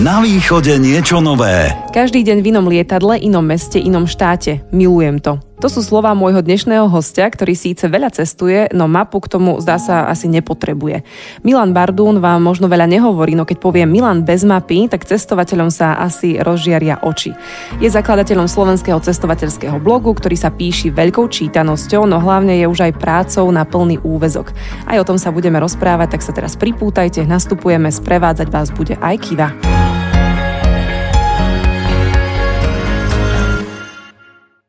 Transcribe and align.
Na 0.00 0.24
východe 0.24 0.80
niečo 0.80 1.20
nové. 1.20 1.68
Každý 1.92 2.24
deň 2.24 2.40
v 2.40 2.48
inom 2.48 2.64
lietadle, 2.64 3.20
inom 3.20 3.44
meste, 3.44 3.76
inom 3.76 4.08
štáte. 4.08 4.64
Milujem 4.72 5.20
to. 5.20 5.36
To 5.62 5.70
sú 5.70 5.78
slova 5.78 6.10
môjho 6.10 6.42
dnešného 6.42 6.90
hostia, 6.90 7.30
ktorý 7.30 7.54
síce 7.54 7.86
veľa 7.86 8.10
cestuje, 8.10 8.66
no 8.74 8.90
mapu 8.90 9.22
k 9.22 9.30
tomu 9.30 9.62
zdá 9.62 9.78
sa 9.78 10.10
asi 10.10 10.26
nepotrebuje. 10.26 11.06
Milan 11.46 11.70
Bardún 11.70 12.18
vám 12.18 12.42
možno 12.42 12.66
veľa 12.66 12.90
nehovorí, 12.90 13.38
no 13.38 13.46
keď 13.46 13.62
povie 13.62 13.86
Milan 13.86 14.26
bez 14.26 14.42
mapy, 14.42 14.90
tak 14.90 15.06
cestovateľom 15.06 15.70
sa 15.70 16.02
asi 16.02 16.42
rozžiaria 16.42 17.06
oči. 17.06 17.30
Je 17.78 17.86
zakladateľom 17.86 18.50
slovenského 18.50 18.98
cestovateľského 18.98 19.78
blogu, 19.78 20.10
ktorý 20.18 20.34
sa 20.34 20.50
píši 20.50 20.90
veľkou 20.90 21.30
čítanosťou, 21.30 22.10
no 22.10 22.18
hlavne 22.18 22.58
je 22.58 22.66
už 22.66 22.90
aj 22.90 22.98
prácou 22.98 23.46
na 23.54 23.62
plný 23.62 24.02
úvezok. 24.02 24.50
Aj 24.90 24.98
o 24.98 25.06
tom 25.06 25.14
sa 25.14 25.30
budeme 25.30 25.62
rozprávať, 25.62 26.18
tak 26.18 26.26
sa 26.26 26.34
teraz 26.34 26.58
pripútajte, 26.58 27.22
nastupujeme, 27.22 27.86
sprevádzať 27.94 28.50
vás 28.50 28.74
bude 28.74 28.98
aj 28.98 29.14
Kiva. 29.22 29.54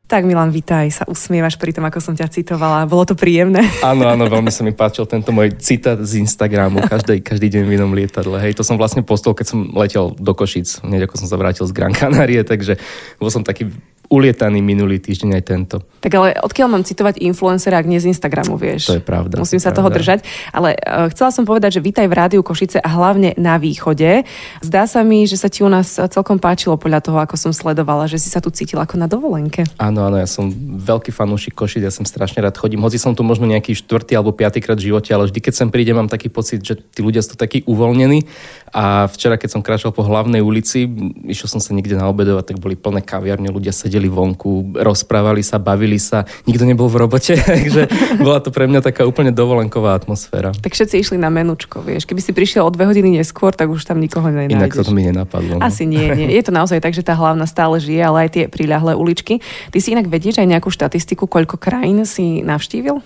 Tak 0.04 0.28
Milan, 0.28 0.52
vitaj, 0.52 0.92
sa 0.92 1.04
usmievaš 1.08 1.56
pri 1.56 1.72
tom, 1.72 1.88
ako 1.88 1.96
som 1.96 2.12
ťa 2.12 2.28
citovala. 2.28 2.84
Bolo 2.84 3.08
to 3.08 3.16
príjemné? 3.16 3.64
Áno, 3.80 4.04
áno, 4.04 4.28
veľmi 4.28 4.52
sa 4.52 4.60
mi 4.60 4.76
páčil 4.76 5.08
tento 5.08 5.32
môj 5.32 5.56
citát 5.56 5.96
z 5.96 6.20
Instagramu, 6.20 6.84
každý, 6.84 7.24
každý 7.24 7.48
deň 7.48 7.62
v 7.64 7.72
inom 7.80 7.92
lietadle. 7.96 8.36
Hej, 8.36 8.60
to 8.60 8.66
som 8.66 8.76
vlastne 8.76 9.00
postol, 9.00 9.32
keď 9.32 9.46
som 9.48 9.72
letel 9.72 10.12
do 10.12 10.32
Košic, 10.36 10.84
hneď 10.84 11.08
ako 11.08 11.24
som 11.24 11.28
sa 11.32 11.40
vrátil 11.40 11.64
z 11.64 11.72
Gran 11.72 11.96
Canarie, 11.96 12.44
takže 12.44 12.76
bol 13.16 13.32
som 13.32 13.40
taký 13.40 13.72
ulietaný 14.14 14.62
minulý 14.62 15.02
týždeň 15.02 15.30
aj 15.34 15.42
tento. 15.42 15.76
Tak 15.98 16.12
ale 16.14 16.38
odkiaľ 16.38 16.68
mám 16.70 16.84
citovať 16.86 17.18
influencera, 17.18 17.82
ak 17.82 17.90
nie 17.90 17.98
z 17.98 18.14
Instagramu, 18.14 18.54
vieš? 18.54 18.92
To 18.92 19.00
je 19.00 19.02
pravda. 19.02 19.42
Musím 19.42 19.58
sa 19.58 19.74
pravda. 19.74 19.78
toho 19.82 19.88
držať. 19.90 20.18
Ale 20.54 20.78
uh, 20.78 21.10
chcela 21.10 21.34
som 21.34 21.42
povedať, 21.42 21.76
že 21.76 21.80
vítaj 21.82 22.06
v 22.06 22.14
rádiu 22.14 22.40
Košice 22.46 22.78
a 22.78 22.88
hlavne 22.92 23.34
na 23.34 23.58
východe. 23.58 24.22
Zdá 24.62 24.86
sa 24.86 25.02
mi, 25.02 25.26
že 25.26 25.34
sa 25.34 25.50
ti 25.50 25.66
u 25.66 25.70
nás 25.72 25.98
celkom 25.98 26.38
páčilo 26.38 26.78
podľa 26.78 27.00
toho, 27.02 27.18
ako 27.18 27.34
som 27.34 27.50
sledovala, 27.50 28.06
že 28.06 28.20
si 28.20 28.30
sa 28.30 28.38
tu 28.38 28.52
cítil 28.54 28.78
ako 28.78 29.00
na 29.00 29.08
dovolenke. 29.10 29.64
Áno, 29.80 30.04
áno, 30.06 30.20
ja 30.20 30.28
som 30.28 30.52
veľký 30.78 31.10
fanúšik 31.10 31.56
Košic, 31.56 31.82
ja 31.82 31.90
som 31.90 32.04
strašne 32.04 32.44
rád 32.44 32.54
chodím. 32.60 32.84
Hoci 32.84 33.00
som 33.00 33.16
tu 33.16 33.24
možno 33.24 33.48
nejaký 33.48 33.72
štvrtý 33.72 34.14
alebo 34.14 34.36
piatý 34.36 34.60
krát 34.60 34.76
v 34.76 34.92
živote, 34.92 35.10
ale 35.10 35.26
vždy, 35.32 35.40
keď 35.40 35.54
sem 35.56 35.68
príde, 35.72 35.96
mám 35.96 36.12
taký 36.12 36.28
pocit, 36.28 36.60
že 36.60 36.76
tí 36.76 37.00
ľudia 37.00 37.24
sú 37.24 37.34
takí 37.34 37.64
uvoľnení. 37.64 38.28
A 38.74 39.08
včera, 39.08 39.40
keď 39.40 39.56
som 39.56 39.64
kráčal 39.64 39.94
po 39.94 40.04
hlavnej 40.04 40.44
ulici, 40.44 40.84
išiel 41.24 41.48
som 41.48 41.62
sa 41.62 41.72
niekde 41.72 41.96
na 41.96 42.10
obedovať, 42.10 42.52
tak 42.52 42.56
boli 42.60 42.76
plné 42.76 43.00
kaviarne, 43.00 43.48
ľudia 43.48 43.70
sedeli 43.70 44.03
vonku, 44.08 44.76
rozprávali 44.76 45.40
sa, 45.44 45.60
bavili 45.60 46.00
sa, 46.00 46.24
nikto 46.44 46.64
nebol 46.64 46.86
v 46.90 47.04
robote, 47.06 47.34
takže 47.58 47.88
bola 48.20 48.38
to 48.40 48.54
pre 48.54 48.68
mňa 48.68 48.80
taká 48.84 49.04
úplne 49.04 49.30
dovolenková 49.30 49.96
atmosféra. 49.96 50.54
Tak 50.54 50.74
všetci 50.74 51.00
išli 51.00 51.16
na 51.20 51.28
menučko, 51.28 51.80
vieš. 51.80 52.08
Keby 52.08 52.20
si 52.20 52.32
prišiel 52.36 52.64
o 52.64 52.70
dve 52.70 52.88
hodiny 52.88 53.18
neskôr, 53.18 53.54
tak 53.54 53.70
už 53.70 53.84
tam 53.84 53.98
nikoho 53.98 54.28
nenájdeš. 54.28 54.56
Inak 54.56 54.86
to 54.86 54.92
mi 54.94 55.02
nenapadlo. 55.06 55.58
No. 55.58 55.64
Asi 55.64 55.84
nie, 55.88 56.10
nie. 56.14 56.28
Je 56.30 56.42
to 56.44 56.52
naozaj 56.54 56.80
tak, 56.80 56.92
že 56.96 57.04
tá 57.04 57.16
hlavná 57.16 57.44
stále 57.44 57.78
žije, 57.78 58.02
ale 58.02 58.28
aj 58.28 58.30
tie 58.34 58.44
priľahlé 58.46 58.96
uličky. 58.96 59.40
Ty 59.70 59.78
si 59.78 59.92
inak 59.94 60.08
vedieš 60.08 60.40
aj 60.40 60.48
nejakú 60.48 60.68
štatistiku, 60.70 61.26
koľko 61.26 61.56
krajín 61.60 62.02
si 62.04 62.42
navštívil? 62.44 63.02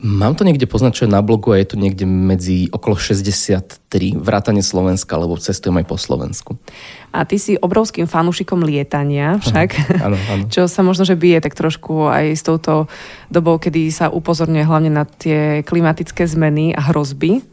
Mám 0.00 0.32
to 0.32 0.48
niekde 0.48 0.64
poznačené 0.64 1.12
na 1.12 1.20
blogu 1.20 1.52
a 1.52 1.60
je 1.60 1.68
to 1.68 1.76
niekde 1.76 2.08
medzi 2.08 2.72
okolo 2.72 2.96
63 2.96 4.16
vrátane 4.16 4.64
Slovenska, 4.64 5.20
lebo 5.20 5.36
cestujem 5.36 5.76
aj 5.76 5.86
po 5.92 6.00
Slovensku. 6.00 6.56
A 7.12 7.28
ty 7.28 7.36
si 7.36 7.60
obrovským 7.60 8.08
fanúšikom 8.08 8.64
lietania 8.64 9.36
však, 9.44 10.00
áno, 10.00 10.16
áno. 10.32 10.44
čo 10.48 10.64
sa 10.72 10.80
možno, 10.80 11.04
že 11.04 11.20
bije 11.20 11.44
tak 11.44 11.52
trošku 11.52 12.08
aj 12.08 12.32
s 12.32 12.40
touto 12.40 12.88
dobou, 13.28 13.60
kedy 13.60 13.92
sa 13.92 14.08
upozorňuje 14.08 14.64
hlavne 14.64 14.88
na 14.88 15.04
tie 15.04 15.60
klimatické 15.68 16.24
zmeny 16.24 16.72
a 16.72 16.80
hrozby. 16.88 17.44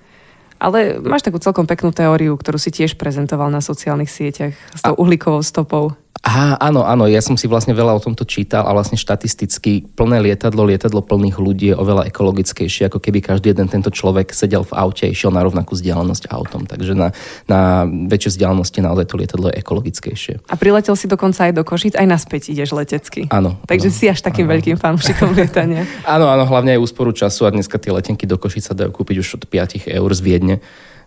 Ale 0.57 0.97
máš 1.03 1.21
takú 1.21 1.37
celkom 1.37 1.69
peknú 1.69 1.93
teóriu, 1.93 2.33
ktorú 2.33 2.57
si 2.57 2.73
tiež 2.73 2.97
prezentoval 2.97 3.53
na 3.53 3.61
sociálnych 3.61 4.09
sieťach 4.09 4.57
s 4.73 4.81
tou 4.81 4.95
uhlíkovou 4.97 5.45
stopou. 5.45 5.93
Á, 6.25 6.57
áno, 6.57 6.81
áno, 6.81 7.05
ja 7.05 7.21
som 7.21 7.37
si 7.37 7.45
vlastne 7.45 7.77
veľa 7.77 7.93
o 7.93 8.01
tomto 8.01 8.25
čítal 8.25 8.65
a 8.65 8.73
vlastne 8.73 8.97
štatisticky 8.97 9.85
plné 9.93 10.23
lietadlo, 10.23 10.65
lietadlo 10.65 11.05
plných 11.05 11.37
ľudí 11.37 11.73
je 11.73 11.75
oveľa 11.77 12.09
ekologickejšie, 12.09 12.89
ako 12.89 12.97
keby 12.97 13.21
každý 13.21 13.53
jeden 13.53 13.69
tento 13.69 13.93
človek 13.93 14.33
sedel 14.33 14.65
v 14.65 14.73
aute 14.73 15.05
a 15.05 15.13
išiel 15.13 15.29
na 15.29 15.45
rovnakú 15.45 15.77
vzdialenosť 15.77 16.33
autom. 16.33 16.65
Takže 16.65 16.97
na, 16.97 17.13
na 17.45 17.85
väčšie 17.85 18.37
vzdialenosti 18.37 18.79
naozaj 18.81 19.05
to 19.05 19.15
lietadlo 19.19 19.47
je 19.53 19.61
ekologickejšie. 19.61 20.33
A 20.49 20.55
priletel 20.57 20.97
si 20.97 21.05
dokonca 21.05 21.45
aj 21.45 21.53
do 21.53 21.61
Košic, 21.61 21.93
aj 21.93 22.07
naspäť 22.09 22.49
ideš 22.49 22.73
letecky. 22.73 23.29
Áno. 23.29 23.61
Takže 23.69 23.93
áno, 23.93 23.97
si 23.97 24.05
až 24.09 24.19
takým 24.25 24.49
áno. 24.49 24.57
veľkým 24.57 24.77
fanúšikom 24.81 25.33
lietania. 25.37 25.85
áno, 26.07 26.27
áno, 26.33 26.49
hlavne 26.49 26.73
aj 26.75 26.81
úsporu 26.81 27.13
času 27.13 27.45
a 27.45 27.53
dneska 27.53 27.77
tie 27.77 27.93
letenky 27.93 28.25
do 28.25 28.41
Košic 28.41 28.63
sa 28.67 28.73
dajú 28.73 28.89
kúpiť 28.89 29.15
už 29.21 29.27
od 29.37 29.43
5 29.45 29.85
eur 29.85 30.09
z 30.13 30.21
Viedne. 30.25 30.55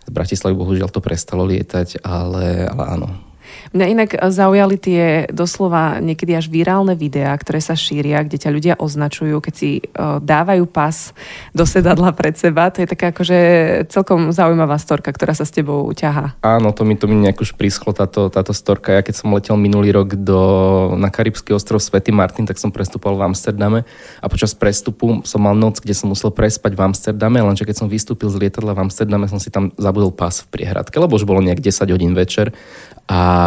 Z 0.01 0.09
Bratislavy 0.09 0.57
bohužiaľ 0.57 0.89
to 0.89 0.97
prestalo 0.97 1.45
lietať, 1.45 2.01
ale, 2.01 2.65
ale 2.65 2.83
áno, 2.97 3.30
Mňa 3.71 3.85
inak 3.87 4.09
zaujali 4.29 4.75
tie 4.75 5.03
doslova 5.31 6.03
niekedy 6.03 6.35
až 6.35 6.51
virálne 6.51 6.93
videá, 6.97 7.31
ktoré 7.37 7.63
sa 7.63 7.77
šíria, 7.77 8.23
kde 8.23 8.37
ťa 8.41 8.49
ľudia 8.51 8.73
označujú, 8.77 9.39
keď 9.39 9.53
si 9.53 9.79
uh, 9.79 10.19
dávajú 10.19 10.67
pas 10.67 11.15
do 11.55 11.63
sedadla 11.63 12.11
pred 12.11 12.35
seba. 12.35 12.69
To 12.71 12.83
je 12.83 12.91
taká 12.91 13.15
akože 13.15 13.39
celkom 13.87 14.35
zaujímavá 14.35 14.75
storka, 14.77 15.11
ktorá 15.15 15.31
sa 15.31 15.47
s 15.47 15.55
tebou 15.55 15.87
ťahá. 15.95 16.35
Áno, 16.43 16.75
to 16.75 16.83
mi, 16.83 16.99
to 16.99 17.07
mi 17.07 17.15
nejak 17.19 17.39
už 17.39 17.55
prischlo 17.55 17.95
táto, 17.95 18.27
táto 18.27 18.51
storka. 18.51 18.93
Ja 18.95 19.01
keď 19.01 19.15
som 19.23 19.33
letel 19.33 19.57
minulý 19.57 19.95
rok 19.95 20.13
do, 20.19 20.41
na 20.99 21.09
Karibský 21.09 21.55
ostrov 21.55 21.81
Svetý 21.81 22.13
Martin, 22.13 22.45
tak 22.45 22.59
som 22.59 22.69
prestupoval 22.69 23.17
v 23.17 23.25
Amsterdame 23.33 23.79
a 24.19 24.25
počas 24.27 24.51
prestupu 24.53 25.23
som 25.25 25.41
mal 25.41 25.57
noc, 25.57 25.81
kde 25.81 25.97
som 25.97 26.11
musel 26.11 26.29
prespať 26.29 26.77
v 26.77 26.81
Amsterdame, 26.85 27.41
lenže 27.41 27.65
keď 27.65 27.75
som 27.81 27.87
vystúpil 27.87 28.29
z 28.29 28.37
lietadla 28.47 28.77
v 28.77 28.85
Amsterdame, 28.85 29.25
som 29.25 29.41
si 29.41 29.49
tam 29.49 29.73
zabudol 29.79 30.13
pás 30.13 30.45
v 30.45 30.59
priehradke, 30.59 30.95
lebo 30.99 31.17
už 31.17 31.25
bolo 31.25 31.41
nejak 31.41 31.63
10 31.63 31.93
hodín 31.93 32.13
večer 32.13 32.53
a 33.09 33.40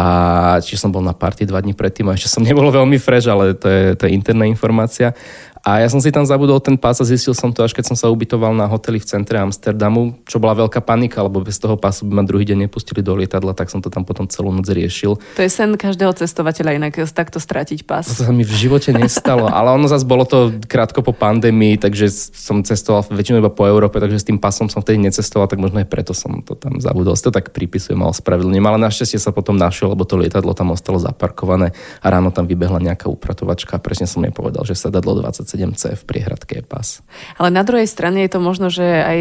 čiže 0.61 0.81
som 0.81 0.91
bol 0.91 1.01
na 1.01 1.13
party 1.13 1.47
dva 1.47 1.61
dní 1.61 1.73
predtým 1.75 2.09
a 2.09 2.15
ešte 2.15 2.31
som 2.31 2.43
nebol 2.45 2.67
veľmi 2.77 2.97
fresh, 2.97 3.27
ale 3.27 3.53
to 3.57 3.67
je, 3.67 3.83
to 3.95 4.03
je 4.07 4.11
interná 4.15 4.45
informácia. 4.47 5.13
A 5.65 5.81
ja 5.81 5.89
som 5.89 5.97
si 5.97 6.13
tam 6.13 6.21
zabudol 6.21 6.61
ten 6.61 6.77
pás 6.77 7.01
a 7.01 7.09
zistil 7.09 7.33
som 7.33 7.49
to 7.49 7.65
až 7.65 7.73
keď 7.73 7.89
som 7.89 7.97
sa 7.97 8.13
ubytoval 8.13 8.53
na 8.53 8.69
hoteli 8.69 9.01
v 9.01 9.09
centre 9.09 9.41
Amsterdamu, 9.41 10.13
čo 10.29 10.37
bola 10.37 10.53
veľká 10.53 10.77
panika, 10.85 11.25
lebo 11.25 11.41
bez 11.41 11.57
toho 11.57 11.73
pásu 11.73 12.05
by 12.05 12.21
ma 12.21 12.23
druhý 12.23 12.45
deň 12.45 12.69
nepustili 12.69 13.01
do 13.01 13.17
lietadla, 13.17 13.57
tak 13.57 13.73
som 13.73 13.81
to 13.81 13.89
tam 13.89 14.05
potom 14.05 14.29
celú 14.29 14.53
noc 14.53 14.69
riešil. 14.69 15.17
To 15.17 15.41
je 15.41 15.49
sen 15.49 15.73
každého 15.73 16.13
cestovateľa 16.13 16.77
inak 16.77 17.01
takto 17.09 17.41
stratiť 17.41 17.81
pás. 17.81 18.13
To 18.13 18.29
sa 18.29 18.29
mi 18.29 18.45
v 18.45 18.53
živote 18.53 18.93
nestalo, 18.93 19.49
ale 19.49 19.73
ono 19.73 19.89
zase 19.89 20.05
bolo 20.05 20.29
to 20.29 20.53
krátko 20.69 21.01
po 21.01 21.17
pandémii, 21.17 21.81
takže 21.81 22.13
som 22.13 22.61
cestoval 22.61 23.01
väčšinou 23.09 23.41
iba 23.41 23.49
po 23.49 23.65
Európe, 23.65 23.97
takže 23.97 24.21
s 24.21 24.27
tým 24.29 24.37
pasom 24.37 24.69
som 24.69 24.85
vtedy 24.85 25.01
necestoval, 25.01 25.49
tak 25.49 25.57
možno 25.57 25.81
aj 25.81 25.89
preto 25.89 26.13
som 26.13 26.45
to 26.45 26.53
tam 26.53 26.77
zabudol. 26.77 27.17
Si 27.17 27.25
to 27.25 27.33
tak 27.33 27.49
pripisujem 27.49 27.97
a 28.05 28.13
ospravedlňujem, 28.13 28.69
ale 28.69 28.77
našťastie 28.85 29.17
sa 29.17 29.33
potom 29.33 29.57
našiel, 29.57 29.97
lebo 29.97 30.05
to 30.05 30.21
lietadlo 30.21 30.53
tam 30.53 30.77
ostalo 30.77 31.01
zaparkované 31.01 31.73
a 31.73 32.13
ráno 32.13 32.29
tam 32.29 32.45
vybehla 32.45 32.77
nejaká 32.85 33.09
upratovačka 33.09 33.73
a 33.73 33.81
presne 33.81 34.05
som 34.05 34.21
jej 34.21 34.29
povedal, 34.29 34.61
že 34.61 34.77
sa 34.77 34.93
dadlo 34.93 35.17
27 35.17 35.54
7C 35.55 35.95
v 35.95 36.03
priehradke 36.03 36.59
je 36.59 36.65
pas. 36.67 36.99
Ale 37.39 37.49
na 37.49 37.63
druhej 37.63 37.87
strane 37.87 38.27
je 38.27 38.31
to 38.35 38.39
možno, 38.43 38.67
že 38.67 38.83
aj, 38.83 39.19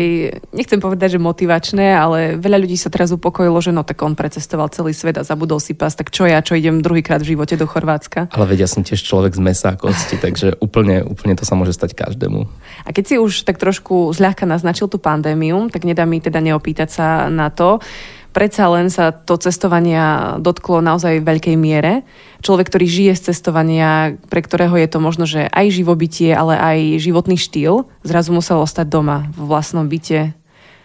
nechcem 0.51 0.83
povedať, 0.83 1.17
že 1.17 1.23
motivačné, 1.23 1.95
ale 1.95 2.35
veľa 2.35 2.59
ľudí 2.67 2.75
sa 2.75 2.91
teraz 2.91 3.15
upokojilo, 3.15 3.63
že 3.63 3.71
no 3.71 3.87
tak 3.87 4.03
on 4.03 4.19
precestoval 4.19 4.75
celý 4.75 4.91
svet 4.91 5.17
a 5.17 5.23
zabudol 5.23 5.63
si 5.63 5.79
pas, 5.79 5.95
tak 5.95 6.11
čo 6.11 6.27
ja, 6.27 6.43
čo 6.43 6.59
idem 6.59 6.83
druhýkrát 6.83 7.23
v 7.23 7.39
živote 7.39 7.55
do 7.55 7.71
Chorvátska. 7.71 8.35
Ale 8.35 8.51
vedia, 8.51 8.67
som 8.67 8.83
tiež 8.83 9.01
človek 9.01 9.39
z 9.39 9.41
mesa 9.41 9.73
a 9.73 9.79
kosti, 9.79 10.19
takže 10.19 10.59
úplne, 10.59 11.07
úplne 11.07 11.39
to 11.39 11.47
sa 11.47 11.55
môže 11.55 11.73
stať 11.73 11.95
každému. 11.95 12.51
A 12.85 12.91
keď 12.91 13.05
si 13.07 13.15
už 13.23 13.47
tak 13.47 13.63
trošku 13.63 14.11
zľahka 14.11 14.45
naznačil 14.45 14.91
tú 14.91 14.99
pandémiu, 14.99 15.71
tak 15.71 15.87
nedá 15.87 16.03
mi 16.03 16.19
teda 16.19 16.43
neopýtať 16.43 16.89
sa 16.91 17.07
na 17.31 17.55
to, 17.55 17.79
predsa 18.35 18.67
len 18.69 18.91
sa 18.91 19.15
to 19.15 19.39
cestovania 19.39 20.37
dotklo 20.43 20.83
naozaj 20.83 21.23
v 21.23 21.29
veľkej 21.31 21.57
miere. 21.57 22.03
Človek, 22.43 22.69
ktorý 22.69 22.87
žije 22.91 23.13
z 23.15 23.33
cestovania, 23.33 24.19
pre 24.29 24.43
ktorého 24.43 24.75
je 24.75 24.89
to 24.91 24.99
možno, 24.99 25.25
že 25.25 25.47
aj 25.49 25.73
živobytie, 25.73 26.35
ale 26.35 26.59
aj 26.59 26.79
životný 27.01 27.39
štýl, 27.39 27.87
zrazu 28.03 28.35
musel 28.35 28.61
ostať 28.61 28.91
doma 28.91 29.31
v 29.39 29.47
vlastnom 29.47 29.87
byte 29.87 30.35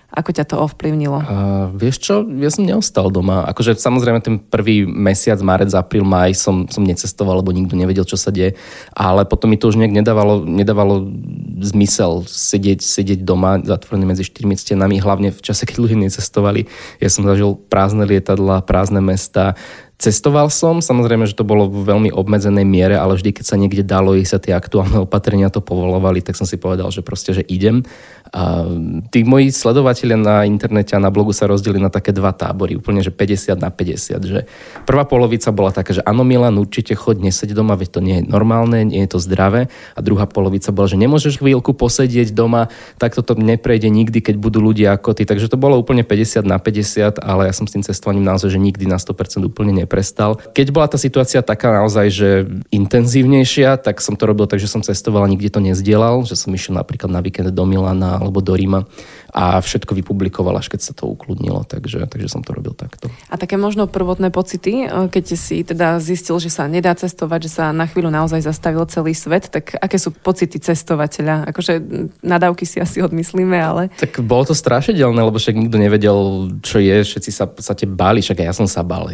ako 0.09 0.29
ťa 0.33 0.45
to 0.49 0.55
ovplyvnilo? 0.57 1.21
Uh, 1.21 1.69
vieš 1.77 2.01
čo, 2.01 2.25
ja 2.25 2.49
som 2.49 2.65
neostal 2.65 3.13
doma. 3.13 3.45
Akože 3.45 3.77
samozrejme 3.77 4.19
ten 4.25 4.41
prvý 4.41 4.81
mesiac, 4.89 5.37
marec, 5.45 5.69
apríl, 5.77 6.01
maj 6.01 6.33
som, 6.33 6.65
som 6.65 6.81
necestoval, 6.81 7.45
lebo 7.45 7.53
nikto 7.53 7.77
nevedel, 7.77 8.09
čo 8.09 8.17
sa 8.17 8.33
deje. 8.33 8.57
Ale 8.97 9.29
potom 9.29 9.53
mi 9.53 9.61
to 9.61 9.69
už 9.69 9.77
nejak 9.77 9.93
nedávalo, 9.93 10.41
nedávalo 10.49 11.13
zmysel 11.61 12.25
sedieť, 12.25 12.81
sedieť 12.81 13.21
doma 13.21 13.61
zatvorený 13.61 14.09
medzi 14.09 14.25
štyrmi 14.25 14.57
stenami, 14.57 14.97
hlavne 14.97 15.29
v 15.29 15.41
čase, 15.45 15.69
keď 15.69 15.77
ľudia 15.77 15.99
necestovali. 16.01 16.65
Ja 16.97 17.13
som 17.13 17.29
zažil 17.29 17.53
prázdne 17.69 18.09
lietadla, 18.09 18.65
prázdne 18.65 19.05
mesta, 19.05 19.53
Cestoval 19.99 20.47
som, 20.47 20.79
samozrejme, 20.79 21.27
že 21.27 21.35
to 21.35 21.43
bolo 21.43 21.67
v 21.67 21.83
veľmi 21.83 22.15
obmedzenej 22.15 22.63
miere, 22.63 22.95
ale 22.95 23.19
vždy, 23.19 23.35
keď 23.35 23.45
sa 23.51 23.59
niekde 23.59 23.83
dalo 23.83 24.15
ísť 24.15 24.31
a 24.31 24.39
tie 24.39 24.53
aktuálne 24.55 24.95
opatrenia 25.03 25.51
to 25.51 25.59
povolovali, 25.59 26.23
tak 26.23 26.39
som 26.39 26.47
si 26.47 26.55
povedal, 26.55 26.87
že 26.87 27.03
proste, 27.03 27.35
že 27.35 27.43
idem. 27.51 27.83
A 28.29 28.61
tí 29.09 29.25
moji 29.25 29.49
sledovatelia 29.49 30.13
na 30.13 30.45
internete 30.45 30.93
a 30.93 31.01
na 31.01 31.09
blogu 31.09 31.33
sa 31.33 31.49
rozdelili 31.49 31.81
na 31.81 31.89
také 31.89 32.13
dva 32.13 32.29
tábory, 32.29 32.77
úplne, 32.77 33.01
že 33.01 33.09
50 33.09 33.57
na 33.57 33.73
50. 33.73 34.21
Že 34.21 34.39
prvá 34.85 35.03
polovica 35.09 35.49
bola 35.49 35.73
taká, 35.73 35.97
že 35.97 36.05
áno 36.05 36.21
Milan, 36.21 36.61
určite 36.61 36.93
choď, 36.93 37.25
neseď 37.25 37.57
doma, 37.57 37.73
veď 37.73 37.89
to 37.89 37.99
nie 38.05 38.21
je 38.21 38.23
normálne, 38.29 38.85
nie 38.85 39.01
je 39.05 39.17
to 39.17 39.19
zdravé. 39.19 39.73
A 39.97 39.99
druhá 40.05 40.29
polovica 40.29 40.69
bola, 40.69 40.85
že 40.85 41.01
nemôžeš 41.01 41.41
chvíľku 41.41 41.73
posedieť 41.73 42.29
doma, 42.29 42.69
tak 43.01 43.17
toto 43.17 43.33
neprejde 43.33 43.89
nikdy, 43.89 44.21
keď 44.21 44.35
budú 44.37 44.61
ľudia 44.61 44.93
ako 44.93 45.17
ty. 45.17 45.25
Takže 45.25 45.49
to 45.49 45.57
bolo 45.57 45.81
úplne 45.81 46.05
50 46.05 46.45
na 46.45 46.61
50, 46.61 47.17
ale 47.17 47.49
ja 47.49 47.53
som 47.57 47.65
s 47.65 47.73
tým 47.73 47.81
cestovaním 47.81 48.29
naozaj, 48.29 48.53
že 48.53 48.61
nikdy 48.61 48.85
na 48.85 49.01
100% 49.01 49.41
úplne 49.41 49.73
neprestal. 49.73 50.37
Keď 50.53 50.67
bola 50.69 50.85
tá 50.85 51.01
situácia 51.01 51.41
taká 51.41 51.81
naozaj, 51.81 52.07
že 52.13 52.29
intenzívnejšia, 52.69 53.81
tak 53.81 54.05
som 54.05 54.13
to 54.13 54.29
robil 54.29 54.45
tak, 54.45 54.61
že 54.61 54.69
som 54.69 54.85
cestoval 54.85 55.25
a 55.25 55.31
nikde 55.31 55.49
to 55.49 55.63
nezdielal, 55.63 56.21
že 56.29 56.37
som 56.37 56.53
išiel 56.53 56.77
napríklad 56.77 57.09
na 57.09 57.25
víkend 57.25 57.49
do 57.49 57.65
Milana 57.65 58.18
alebo 58.19 58.41
do 58.41 58.53
Ríma 58.55 58.85
a 59.29 59.61
všetko 59.61 59.93
vypublikoval, 59.93 60.57
až 60.57 60.73
keď 60.73 60.81
sa 60.81 60.93
to 60.97 61.05
ukludnilo, 61.05 61.61
takže, 61.65 62.05
takže 62.09 62.29
som 62.29 62.41
to 62.41 62.55
robil 62.55 62.73
takto. 62.73 63.11
A 63.29 63.37
také 63.37 63.55
možno 63.55 63.85
prvotné 63.85 64.33
pocity, 64.33 64.85
e, 64.85 65.07
keď 65.09 65.25
si 65.37 65.61
teda 65.61 66.01
zistil, 66.01 66.41
že 66.41 66.49
sa 66.49 66.65
nedá 66.65 66.93
cestovať, 66.97 67.39
že 67.45 67.51
sa 67.61 67.65
na 67.69 67.85
chvíľu 67.85 68.09
naozaj 68.09 68.41
zastavil 68.41 68.81
celý 68.89 69.13
svet, 69.13 69.53
tak 69.53 69.77
aké 69.77 70.01
sú 70.01 70.09
pocity 70.09 70.57
cestovateľa? 70.57 71.49
Akože 71.53 71.77
nadávky 72.25 72.65
si 72.65 72.81
asi 72.81 73.05
odmyslíme, 73.05 73.57
ale... 73.57 73.93
Tak 74.01 74.25
bolo 74.25 74.49
to 74.49 74.55
strašidelné, 74.57 75.21
lebo 75.21 75.37
však 75.37 75.55
nikto 75.55 75.77
nevedel, 75.77 76.17
čo 76.65 76.81
je, 76.81 77.05
všetci 77.05 77.29
sa 77.29 77.45
v 77.45 77.61
podstate 77.61 77.85
báli, 77.85 78.25
však 78.25 78.41
aj 78.41 78.47
ja 78.49 78.55
som 78.55 78.65
sa 78.65 78.81
bál, 78.81 79.11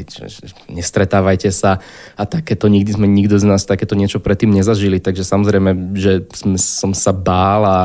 nestretávajte 0.71 1.49
sa 1.51 1.79
a 2.15 2.23
takéto, 2.23 2.67
nikdy 2.67 2.95
sme 2.95 3.07
nikto 3.07 3.37
z 3.39 3.45
nás 3.47 3.67
takéto 3.67 3.93
niečo 3.93 4.19
predtým 4.19 4.51
nezažili, 4.51 4.99
takže 4.99 5.27
samozrejme, 5.27 5.95
že 5.97 6.25
som 6.57 6.91
sa 6.95 7.11
bál, 7.11 7.61
a, 7.63 7.79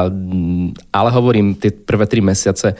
ale 0.94 1.08
hovorím, 1.10 1.58
tie 1.58 1.74
prvé 1.74 2.06
tri 2.06 2.19
mesiace 2.22 2.76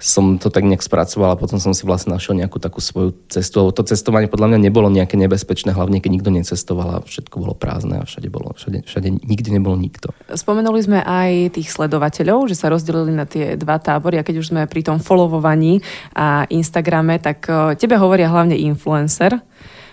som 0.00 0.40
to 0.40 0.48
tak 0.48 0.64
nejak 0.64 0.80
spracoval 0.80 1.36
a 1.36 1.40
potom 1.40 1.60
som 1.60 1.76
si 1.76 1.84
vlastne 1.84 2.16
našiel 2.16 2.32
nejakú 2.32 2.56
takú 2.56 2.80
svoju 2.80 3.12
cestu. 3.28 3.68
To 3.68 3.82
cestovanie 3.84 4.32
podľa 4.32 4.56
mňa 4.56 4.58
nebolo 4.72 4.88
nejaké 4.88 5.20
nebezpečné, 5.20 5.76
hlavne 5.76 6.00
keď 6.00 6.10
nikto 6.16 6.32
necestoval 6.32 6.88
a 6.88 7.04
všetko 7.04 7.36
bolo 7.36 7.52
prázdne 7.52 8.00
a 8.00 8.08
všade 8.08 8.32
bolo, 8.32 8.56
všade, 8.56 8.88
všade 8.88 9.12
nikde 9.12 9.52
nebolo 9.52 9.76
nikto. 9.76 10.16
Spomenuli 10.32 10.80
sme 10.80 11.04
aj 11.04 11.60
tých 11.60 11.68
sledovateľov, 11.68 12.48
že 12.48 12.56
sa 12.56 12.72
rozdelili 12.72 13.12
na 13.12 13.28
tie 13.28 13.60
dva 13.60 13.76
tábory 13.76 14.16
a 14.16 14.24
keď 14.24 14.40
už 14.40 14.56
sme 14.56 14.64
pri 14.64 14.80
tom 14.80 14.98
followovaní 15.04 15.84
a 16.16 16.48
Instagrame, 16.48 17.20
tak 17.20 17.44
eh, 17.46 17.76
tebe 17.76 18.00
hovoria 18.00 18.32
hlavne 18.32 18.56
influencer. 18.56 19.36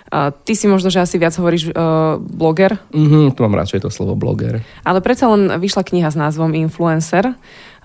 A 0.08 0.32
ty 0.32 0.56
si 0.56 0.72
možno, 0.72 0.88
že 0.88 1.04
asi 1.04 1.20
viac 1.20 1.36
hovoríš 1.36 1.76
uh, 1.76 2.16
bloger. 2.16 2.80
Mm-hmm, 2.96 3.36
tu 3.36 3.44
mám 3.44 3.60
radšej 3.60 3.84
to 3.84 3.90
slovo 3.92 4.16
bloger. 4.16 4.64
Ale 4.88 5.04
predsa 5.04 5.28
len 5.28 5.52
vyšla 5.60 5.84
kniha 5.84 6.08
s 6.08 6.16
názvom 6.16 6.56
Influencer. 6.56 7.36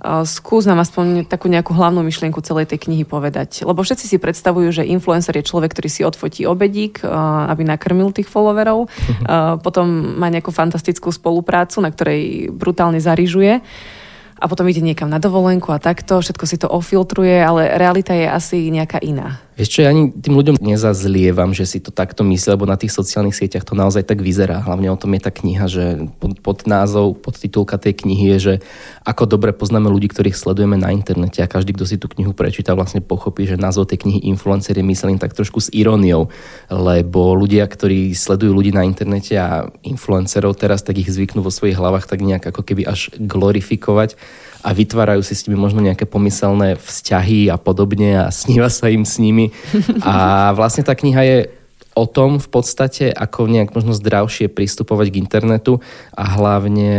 Skús 0.02 0.66
nám 0.66 0.82
aspoň 0.82 1.30
takú 1.30 1.46
nejakú 1.46 1.78
hlavnú 1.78 2.02
myšlienku 2.02 2.42
celej 2.42 2.74
tej 2.74 2.90
knihy 2.90 3.06
povedať. 3.06 3.62
Lebo 3.62 3.86
všetci 3.86 4.10
si 4.10 4.16
predstavujú, 4.18 4.82
že 4.82 4.90
influencer 4.90 5.38
je 5.38 5.46
človek, 5.46 5.78
ktorý 5.78 5.88
si 5.88 6.02
odfotí 6.02 6.42
obedík, 6.42 7.06
aby 7.46 7.62
nakrmil 7.62 8.10
tých 8.10 8.26
followerov. 8.26 8.90
Potom 9.66 10.18
má 10.18 10.26
nejakú 10.26 10.50
fantastickú 10.50 11.14
spoluprácu, 11.14 11.78
na 11.78 11.94
ktorej 11.94 12.50
brutálne 12.50 12.98
zarižuje 12.98 13.62
a 14.42 14.50
potom 14.50 14.66
ide 14.66 14.82
niekam 14.82 15.06
na 15.06 15.22
dovolenku 15.22 15.70
a 15.70 15.78
takto, 15.78 16.18
všetko 16.18 16.44
si 16.50 16.58
to 16.58 16.66
ofiltruje, 16.66 17.38
ale 17.38 17.78
realita 17.78 18.10
je 18.10 18.26
asi 18.26 18.74
nejaká 18.74 18.98
iná. 18.98 19.38
Vieš 19.52 19.68
čo, 19.68 19.78
ja 19.84 19.92
ani 19.92 20.08
tým 20.08 20.32
ľuďom 20.32 20.56
nezazlievam, 20.64 21.52
že 21.52 21.68
si 21.68 21.76
to 21.76 21.92
takto 21.92 22.24
myslia, 22.24 22.56
lebo 22.56 22.64
na 22.64 22.80
tých 22.80 22.96
sociálnych 22.96 23.36
sieťach 23.36 23.68
to 23.68 23.76
naozaj 23.76 24.00
tak 24.00 24.24
vyzerá. 24.24 24.64
Hlavne 24.64 24.88
o 24.88 24.96
tom 24.96 25.12
je 25.12 25.20
tá 25.20 25.28
kniha, 25.28 25.68
že 25.68 26.08
pod, 26.16 26.40
pod 26.40 26.58
názov, 26.64 27.20
pod 27.20 27.36
titulka 27.36 27.76
tej 27.76 28.00
knihy 28.00 28.32
je, 28.32 28.38
že 28.40 28.54
ako 29.04 29.28
dobre 29.28 29.52
poznáme 29.52 29.92
ľudí, 29.92 30.08
ktorých 30.08 30.32
sledujeme 30.32 30.80
na 30.80 30.88
internete 30.88 31.44
a 31.44 31.52
každý, 31.52 31.76
kto 31.76 31.84
si 31.84 32.00
tú 32.00 32.08
knihu 32.16 32.32
prečíta, 32.32 32.72
vlastne 32.72 33.04
pochopí, 33.04 33.44
že 33.44 33.60
názov 33.60 33.92
tej 33.92 34.08
knihy 34.08 34.24
Influencer 34.32 34.72
je 34.80 34.88
myslený 34.88 35.20
tak 35.20 35.36
trošku 35.36 35.60
s 35.60 35.68
iróniou, 35.68 36.32
lebo 36.72 37.36
ľudia, 37.36 37.68
ktorí 37.68 38.16
sledujú 38.16 38.56
ľudí 38.56 38.72
na 38.72 38.88
internete 38.88 39.36
a 39.36 39.68
influencerov 39.84 40.56
teraz, 40.56 40.80
tak 40.80 40.96
ich 40.96 41.12
zvyknú 41.12 41.44
vo 41.44 41.52
svojich 41.52 41.76
hlavách 41.76 42.08
tak 42.08 42.24
nejak 42.24 42.48
ako 42.48 42.64
keby 42.64 42.88
až 42.88 43.12
glorifikovať 43.20 44.16
a 44.62 44.70
vytvárajú 44.70 45.26
si 45.26 45.34
s 45.34 45.44
nimi 45.44 45.58
možno 45.58 45.82
nejaké 45.82 46.06
pomyselné 46.06 46.78
vzťahy 46.78 47.50
a 47.50 47.58
podobne 47.58 48.14
a 48.14 48.30
sníva 48.30 48.70
sa 48.70 48.86
im 48.86 49.02
s 49.02 49.18
nimi. 49.18 49.50
A 50.06 50.50
vlastne 50.54 50.86
tá 50.86 50.94
kniha 50.94 51.22
je 51.26 51.38
o 51.92 52.04
tom 52.08 52.40
v 52.40 52.48
podstate, 52.48 53.12
ako 53.12 53.44
nejak 53.48 53.76
možno 53.76 53.92
zdravšie 53.92 54.48
pristupovať 54.48 55.12
k 55.12 55.20
internetu 55.20 55.84
a 56.16 56.24
hlavne 56.24 56.92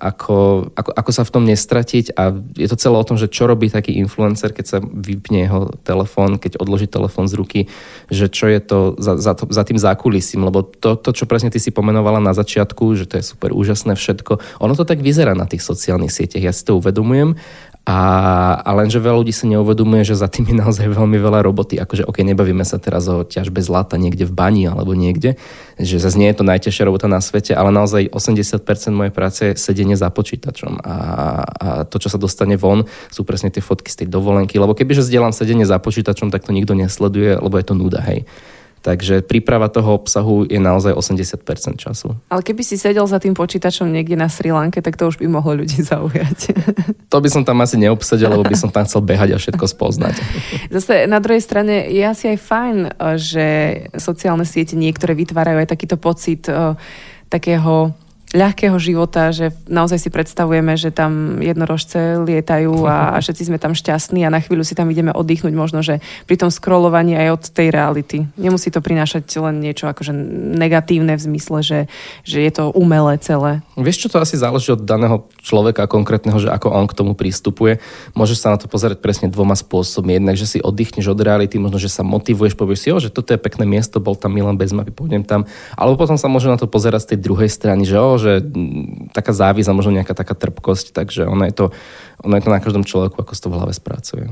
ako, 0.00 0.70
ako, 0.72 0.90
ako 0.96 1.10
sa 1.12 1.22
v 1.28 1.32
tom 1.32 1.44
nestratiť. 1.44 2.16
A 2.16 2.32
je 2.56 2.68
to 2.68 2.80
celé 2.80 2.96
o 2.96 3.04
tom, 3.04 3.20
že 3.20 3.28
čo 3.28 3.44
robí 3.44 3.68
taký 3.68 4.00
influencer, 4.00 4.56
keď 4.56 4.64
sa 4.66 4.78
vypne 4.80 5.44
jeho 5.44 5.60
telefón, 5.84 6.40
keď 6.40 6.56
odloží 6.56 6.88
telefón 6.88 7.28
z 7.28 7.36
ruky, 7.36 7.60
že 8.08 8.32
čo 8.32 8.48
je 8.48 8.60
to 8.64 8.78
za, 8.96 9.20
za, 9.20 9.32
to, 9.36 9.44
za 9.52 9.62
tým 9.68 9.76
zákulisím, 9.76 10.48
lebo 10.48 10.64
to, 10.64 10.96
to, 10.96 11.12
čo 11.12 11.28
presne 11.28 11.52
ty 11.52 11.60
si 11.60 11.68
pomenovala 11.68 12.18
na 12.18 12.32
začiatku, 12.32 12.96
že 12.96 13.04
to 13.04 13.20
je 13.20 13.24
super 13.24 13.52
úžasné 13.52 13.94
všetko, 13.94 14.40
ono 14.64 14.72
to 14.72 14.88
tak 14.88 15.04
vyzerá 15.04 15.36
na 15.36 15.44
tých 15.44 15.60
sociálnych 15.60 16.12
sieťach, 16.12 16.48
ja 16.48 16.52
si 16.56 16.64
to 16.64 16.80
uvedomujem 16.80 17.36
a, 17.88 17.98
a 18.60 18.70
lenže 18.76 19.00
veľa 19.00 19.24
ľudí 19.24 19.32
sa 19.32 19.48
neuvedomuje, 19.48 20.04
že 20.04 20.12
za 20.12 20.28
tým 20.28 20.52
je 20.52 20.60
naozaj 20.60 20.92
veľmi 20.92 21.16
veľa 21.16 21.40
roboty. 21.40 21.80
Akože, 21.80 22.04
ok, 22.04 22.20
nebavíme 22.20 22.60
sa 22.60 22.76
teraz 22.76 23.08
o 23.08 23.24
ťažbe 23.24 23.64
zlata 23.64 23.96
niekde 23.96 24.28
v 24.28 24.36
bani 24.36 24.68
alebo 24.68 24.92
niekde, 24.92 25.40
že 25.80 25.96
zase 25.96 26.20
nie 26.20 26.28
je 26.28 26.36
to 26.36 26.44
najťažšia 26.44 26.84
robota 26.84 27.08
na 27.08 27.24
svete, 27.24 27.56
ale 27.56 27.72
naozaj 27.72 28.12
80% 28.12 28.92
mojej 28.92 29.12
práce 29.16 29.40
je 29.40 29.56
sedenie 29.56 29.96
za 29.96 30.12
počítačom. 30.12 30.84
A, 30.84 30.94
a 31.48 31.68
to, 31.88 31.96
čo 31.96 32.12
sa 32.12 32.20
dostane 32.20 32.60
von, 32.60 32.84
sú 33.08 33.24
presne 33.24 33.48
tie 33.48 33.64
fotky 33.64 33.88
z 33.88 34.04
tej 34.04 34.08
dovolenky. 34.12 34.60
Lebo 34.60 34.76
kebyže 34.76 35.08
zdieľam 35.08 35.32
sedenie 35.32 35.64
za 35.64 35.80
počítačom, 35.80 36.28
tak 36.28 36.44
to 36.44 36.52
nikto 36.52 36.76
nesleduje, 36.76 37.40
lebo 37.40 37.56
je 37.56 37.64
to 37.64 37.72
nuda, 37.72 38.04
hej. 38.04 38.28
Takže 38.78 39.26
príprava 39.26 39.66
toho 39.66 39.98
obsahu 39.98 40.46
je 40.46 40.58
naozaj 40.62 40.94
80% 40.94 41.76
času. 41.76 42.14
Ale 42.30 42.40
keby 42.46 42.62
si 42.62 42.78
sedel 42.78 43.04
za 43.10 43.18
tým 43.18 43.34
počítačom 43.34 43.90
niekde 43.90 44.14
na 44.14 44.30
Sri 44.30 44.54
Lanke, 44.54 44.78
tak 44.78 44.94
to 44.94 45.10
už 45.10 45.18
by 45.18 45.26
mohlo 45.26 45.64
ľudí 45.64 45.82
zaujať. 45.82 46.38
To 47.08 47.24
by 47.24 47.32
som 47.32 47.40
tam 47.40 47.56
asi 47.64 47.80
neobsedel, 47.80 48.28
lebo 48.28 48.44
by 48.44 48.52
som 48.52 48.68
tam 48.68 48.84
chcel 48.84 49.00
behať 49.00 49.32
a 49.32 49.40
všetko 49.40 49.64
spoznať. 49.64 50.20
Zase 50.76 51.08
na 51.08 51.24
druhej 51.24 51.40
strane 51.40 51.88
je 51.88 52.04
asi 52.04 52.36
aj 52.36 52.38
fajn, 52.44 52.76
že 53.16 53.46
sociálne 53.96 54.44
siete 54.44 54.76
niektoré 54.76 55.16
vytvárajú 55.16 55.56
aj 55.64 55.72
takýto 55.72 55.96
pocit 55.96 56.44
uh, 56.52 56.76
takého 57.32 57.96
ľahkého 58.36 58.76
života, 58.76 59.32
že 59.32 59.56
naozaj 59.68 60.04
si 60.04 60.10
predstavujeme, 60.12 60.76
že 60.76 60.92
tam 60.92 61.40
jednorožce 61.40 62.20
lietajú 62.20 62.84
a, 62.84 62.96
a 63.14 63.18
všetci 63.24 63.48
sme 63.48 63.58
tam 63.60 63.72
šťastní 63.72 64.24
a 64.24 64.32
na 64.32 64.44
chvíľu 64.44 64.64
si 64.64 64.76
tam 64.76 64.92
ideme 64.92 65.14
oddychnúť 65.14 65.54
možno, 65.56 65.80
že 65.80 66.04
pri 66.28 66.36
tom 66.36 66.52
scrollovaní 66.52 67.16
aj 67.16 67.28
od 67.40 67.42
tej 67.48 67.68
reality. 67.72 68.28
Nemusí 68.36 68.68
to 68.68 68.84
prinášať 68.84 69.24
len 69.40 69.64
niečo 69.64 69.88
akože 69.88 70.12
negatívne 70.60 71.16
v 71.16 71.22
zmysle, 71.22 71.58
že, 71.64 71.80
že 72.26 72.44
je 72.44 72.52
to 72.52 72.74
umelé 72.76 73.16
celé. 73.22 73.64
Vieš, 73.78 74.06
čo 74.06 74.12
to 74.12 74.20
asi 74.20 74.36
záleží 74.36 74.74
od 74.74 74.84
daného 74.84 75.24
človeka 75.40 75.88
konkrétneho, 75.88 76.36
že 76.36 76.52
ako 76.52 76.74
on 76.74 76.86
k 76.90 76.96
tomu 76.96 77.12
prístupuje. 77.16 77.80
Môžeš 78.12 78.38
sa 78.44 78.52
na 78.52 78.58
to 78.60 78.68
pozerať 78.68 79.00
presne 79.00 79.32
dvoma 79.32 79.56
spôsobmi. 79.56 80.20
Jednak, 80.20 80.36
že 80.36 80.46
si 80.46 80.58
oddychneš 80.60 81.08
od 81.08 81.20
reality, 81.22 81.56
možno, 81.56 81.80
že 81.80 81.88
sa 81.88 82.04
motivuješ, 82.04 82.58
povieš 82.58 82.80
si, 82.84 82.88
že 83.08 83.14
toto 83.14 83.32
je 83.32 83.40
pekné 83.40 83.64
miesto, 83.64 84.02
bol 84.02 84.18
tam 84.18 84.34
Milan 84.34 84.58
bez 84.58 84.74
mapy, 84.74 84.92
pôjdem 84.92 85.24
tam. 85.24 85.48
Alebo 85.78 85.96
potom 85.96 86.20
sa 86.20 86.28
môže 86.28 86.50
na 86.50 86.58
to 86.58 86.68
pozerať 86.68 87.08
z 87.08 87.08
tej 87.14 87.18
druhej 87.24 87.50
strany, 87.50 87.86
že 87.86 87.96
o, 87.96 88.17
že 88.18 88.44
taká 89.14 89.32
závisť 89.32 89.70
a 89.70 89.78
možno 89.78 89.94
nejaká 89.94 90.12
taká 90.12 90.34
trpkosť, 90.34 90.92
takže 90.92 91.24
ono 91.24 91.46
je 91.46 91.54
to, 91.54 91.66
ono 92.22 92.34
je 92.36 92.44
to 92.44 92.50
na 92.50 92.60
každom 92.60 92.84
človeku, 92.84 93.16
ako 93.18 93.32
sa 93.32 93.42
to 93.46 93.50
v 93.50 93.56
hlave 93.56 93.74
spracuje. 93.74 94.26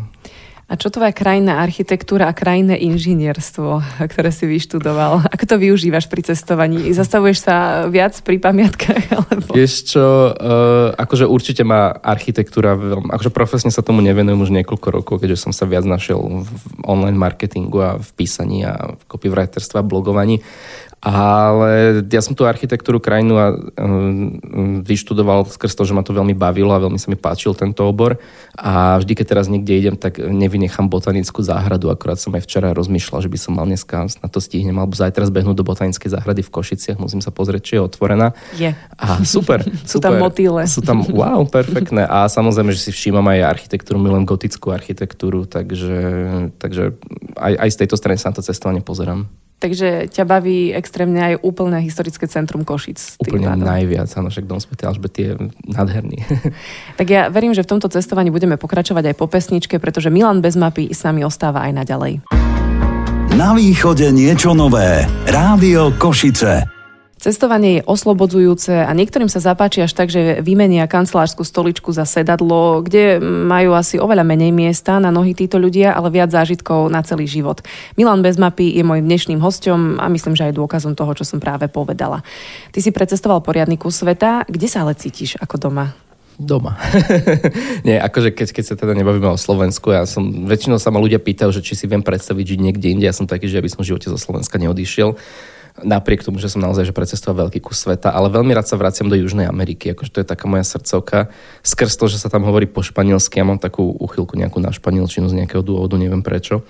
A 0.66 0.75
čo 0.75 0.90
tvoja 0.90 1.14
krajná 1.14 1.62
architektúra 1.62 2.26
a 2.26 2.35
krajné 2.35 2.75
inžinierstvo, 2.90 4.02
ktoré 4.11 4.35
si 4.35 4.50
vyštudoval? 4.50 5.23
Ako 5.31 5.47
to 5.47 5.62
využívaš 5.62 6.11
pri 6.11 6.26
cestovaní? 6.26 6.90
Zastavuješ 6.90 7.47
sa 7.47 7.87
viac 7.87 8.19
pri 8.26 8.43
pamiatkách? 8.43 9.05
Alebo... 9.14 9.55
Vieš 9.55 9.95
čo, 9.95 10.02
uh, 10.35 10.90
akože 10.99 11.23
určite 11.31 11.62
má 11.62 11.95
architektúra, 11.95 12.75
akože 12.99 13.31
profesne 13.31 13.71
sa 13.71 13.87
tomu 13.87 14.02
nevenujem 14.02 14.43
už 14.43 14.50
niekoľko 14.59 14.88
rokov, 14.90 15.14
keďže 15.23 15.47
som 15.47 15.55
sa 15.55 15.71
viac 15.71 15.87
našiel 15.87 16.19
v 16.19 16.50
online 16.83 17.14
marketingu 17.14 17.78
a 17.78 17.90
v 18.02 18.09
písaní 18.19 18.66
a 18.66 18.99
v 18.99 19.02
copywriterstve 19.07 19.78
a 19.78 19.87
blogovaní. 19.87 20.43
Ale 21.04 22.02
ja 22.08 22.18
som 22.24 22.32
tú 22.32 22.48
architektúru 22.48 22.98
krajinu 22.98 23.38
a, 23.38 23.54
um, 23.78 24.82
vyštudoval 24.82 25.46
skrz 25.46 25.76
to, 25.76 25.84
že 25.86 25.94
ma 25.94 26.02
to 26.02 26.16
veľmi 26.16 26.32
bavilo 26.32 26.72
a 26.72 26.82
veľmi 26.82 26.98
sa 26.98 27.12
mi 27.12 27.18
páčil 27.20 27.52
tento 27.52 27.84
obor. 27.86 28.18
A 28.56 28.96
vždy, 28.98 29.12
keď 29.12 29.26
teraz 29.36 29.46
niekde 29.46 29.76
idem, 29.76 29.96
tak 30.00 30.18
nevynechám 30.18 30.88
botanickú 30.88 31.44
záhradu. 31.44 31.92
Akorát 31.92 32.16
som 32.16 32.32
aj 32.32 32.48
včera 32.48 32.72
rozmýšľal, 32.72 33.22
že 33.22 33.30
by 33.30 33.38
som 33.38 33.52
mal 33.54 33.68
dneska 33.68 34.08
na 34.08 34.28
to 34.32 34.40
stihnem, 34.40 34.74
alebo 34.80 34.96
zajtra 34.96 35.28
zbehnúť 35.28 35.56
do 35.60 35.68
botanickej 35.68 36.10
záhrady 36.10 36.40
v 36.42 36.50
Košiciach. 36.50 36.98
Musím 36.98 37.20
sa 37.20 37.30
pozrieť, 37.30 37.62
či 37.62 37.72
je 37.76 37.86
otvorená. 37.86 38.32
Je. 38.56 38.72
A 38.96 39.20
super. 39.22 39.62
Sú 39.90 40.00
tam 40.00 40.16
motýle. 40.16 40.64
Sú 40.64 40.80
tam, 40.80 41.04
wow, 41.06 41.44
perfektné. 41.44 42.08
A 42.08 42.26
samozrejme, 42.26 42.72
že 42.72 42.88
si 42.88 42.90
všímam 42.90 43.28
aj 43.30 43.60
architektúru, 43.60 44.00
milujem 44.00 44.24
gotickú 44.24 44.72
architektúru, 44.72 45.44
takže, 45.44 45.98
takže 46.56 46.96
aj, 47.36 47.52
aj 47.62 47.68
z 47.68 47.76
tejto 47.84 47.96
strany 48.00 48.16
sa 48.16 48.32
na 48.32 48.40
to 48.40 48.42
cestovanie 48.42 48.80
pozerám. 48.80 49.28
takže 49.60 50.12
ťa 50.12 50.24
baví 50.28 50.72
extrémne 50.87 51.19
aj 51.19 51.35
úplné 51.43 51.83
historické 51.83 52.31
centrum 52.31 52.62
Košic. 52.62 53.19
Úplne 53.19 53.59
pádom. 53.59 53.66
najviac, 53.66 54.07
áno, 54.14 54.31
však 54.31 54.47
Dom 54.47 54.62
Sv. 54.62 54.78
Alžbety 54.78 55.21
je 55.26 55.33
nádherný. 55.66 56.23
tak 57.00 57.07
ja 57.11 57.26
verím, 57.26 57.50
že 57.50 57.66
v 57.66 57.75
tomto 57.75 57.90
cestovaní 57.90 58.31
budeme 58.31 58.55
pokračovať 58.55 59.11
aj 59.11 59.14
po 59.19 59.26
pesničke, 59.26 59.83
pretože 59.83 60.14
Milan 60.14 60.38
bez 60.38 60.55
mapy 60.55 60.95
s 60.95 61.02
nami 61.02 61.26
ostáva 61.26 61.66
aj 61.66 61.83
naďalej. 61.83 62.12
Na 63.35 63.52
východe 63.52 64.14
niečo 64.14 64.55
nové. 64.55 65.02
Rádio 65.26 65.99
Košice. 65.99 66.75
Cestovanie 67.16 67.80
je 67.80 67.87
oslobodzujúce 67.88 68.76
a 68.76 68.92
niektorým 68.92 69.32
sa 69.32 69.40
zapáči 69.40 69.80
až 69.80 69.96
tak, 69.96 70.12
že 70.12 70.44
vymenia 70.44 70.85
kancelárskú 70.85 71.49
stoličku 71.49 71.88
za 71.88 72.04
sedadlo, 72.04 72.85
kde 72.85 73.16
majú 73.25 73.73
asi 73.73 73.96
oveľa 73.96 74.20
menej 74.20 74.52
miesta 74.52 75.00
na 75.00 75.08
nohy 75.08 75.32
títo 75.32 75.56
ľudia, 75.56 75.96
ale 75.96 76.12
viac 76.12 76.28
zážitkov 76.28 76.92
na 76.92 77.00
celý 77.00 77.25
život. 77.25 77.64
Milan 77.96 78.20
bez 78.20 78.37
mapy 78.37 78.68
je 78.68 78.85
môjim 78.85 79.08
dnešným 79.08 79.40
hostom 79.40 79.96
a 79.96 80.12
myslím, 80.12 80.37
že 80.37 80.52
aj 80.52 80.61
dôkazom 80.61 80.92
toho, 80.92 81.16
čo 81.16 81.25
som 81.25 81.40
práve 81.40 81.73
povedala. 81.73 82.20
Ty 82.76 82.85
si 82.85 82.92
precestoval 82.92 83.40
poriadny 83.40 83.80
kus 83.80 84.04
sveta, 84.04 84.44
kde 84.44 84.68
sa 84.68 84.85
ale 84.85 84.92
cítiš 84.92 85.40
ako 85.40 85.56
doma? 85.56 85.96
Doma. 86.37 86.76
Nie, 87.88 87.96
akože 87.96 88.37
keď, 88.37 88.61
keď 88.61 88.64
sa 88.68 88.75
teda 88.76 88.92
nebavíme 88.92 89.32
o 89.32 89.40
Slovensku, 89.40 89.88
ja 89.88 90.04
som, 90.04 90.44
väčšinou 90.44 90.76
sa 90.76 90.92
ma 90.92 91.00
ľudia 91.00 91.16
pýtajú, 91.16 91.49
že 91.49 91.64
či 91.64 91.80
si 91.80 91.88
viem 91.88 92.04
predstaviť 92.04 92.44
žiť 92.44 92.61
niekde 92.61 92.92
inde. 92.92 93.08
Ja 93.08 93.16
som 93.16 93.25
taký, 93.25 93.49
že 93.49 93.56
aby 93.56 93.73
som 93.73 93.80
v 93.80 93.88
živote 93.88 94.12
zo 94.12 94.20
Slovenska 94.20 94.61
neodišiel 94.61 95.16
napriek 95.85 96.25
tomu, 96.25 96.40
že 96.40 96.49
som 96.49 96.62
naozaj 96.62 96.88
že 96.88 96.97
precestoval 96.97 97.49
veľký 97.49 97.61
kus 97.61 97.85
sveta, 97.85 98.12
ale 98.14 98.33
veľmi 98.33 98.52
rád 98.56 98.71
sa 98.71 98.80
vraciam 98.80 99.11
do 99.11 99.16
Južnej 99.18 99.45
Ameriky, 99.45 99.92
akože 99.92 100.12
to 100.12 100.18
je 100.25 100.28
taká 100.28 100.49
moja 100.49 100.64
srdcovka. 100.64 101.28
Skrz 101.61 102.00
to, 102.00 102.06
že 102.09 102.21
sa 102.23 102.33
tam 102.33 102.49
hovorí 102.49 102.64
po 102.64 102.80
španielsky, 102.80 103.40
ja 103.40 103.45
mám 103.45 103.61
takú 103.61 103.85
uchylku 104.00 104.38
nejakú 104.40 104.62
na 104.62 104.73
španielčinu 104.73 105.28
z 105.28 105.45
nejakého 105.45 105.61
dôvodu, 105.61 106.00
neviem 106.00 106.25
prečo. 106.25 106.64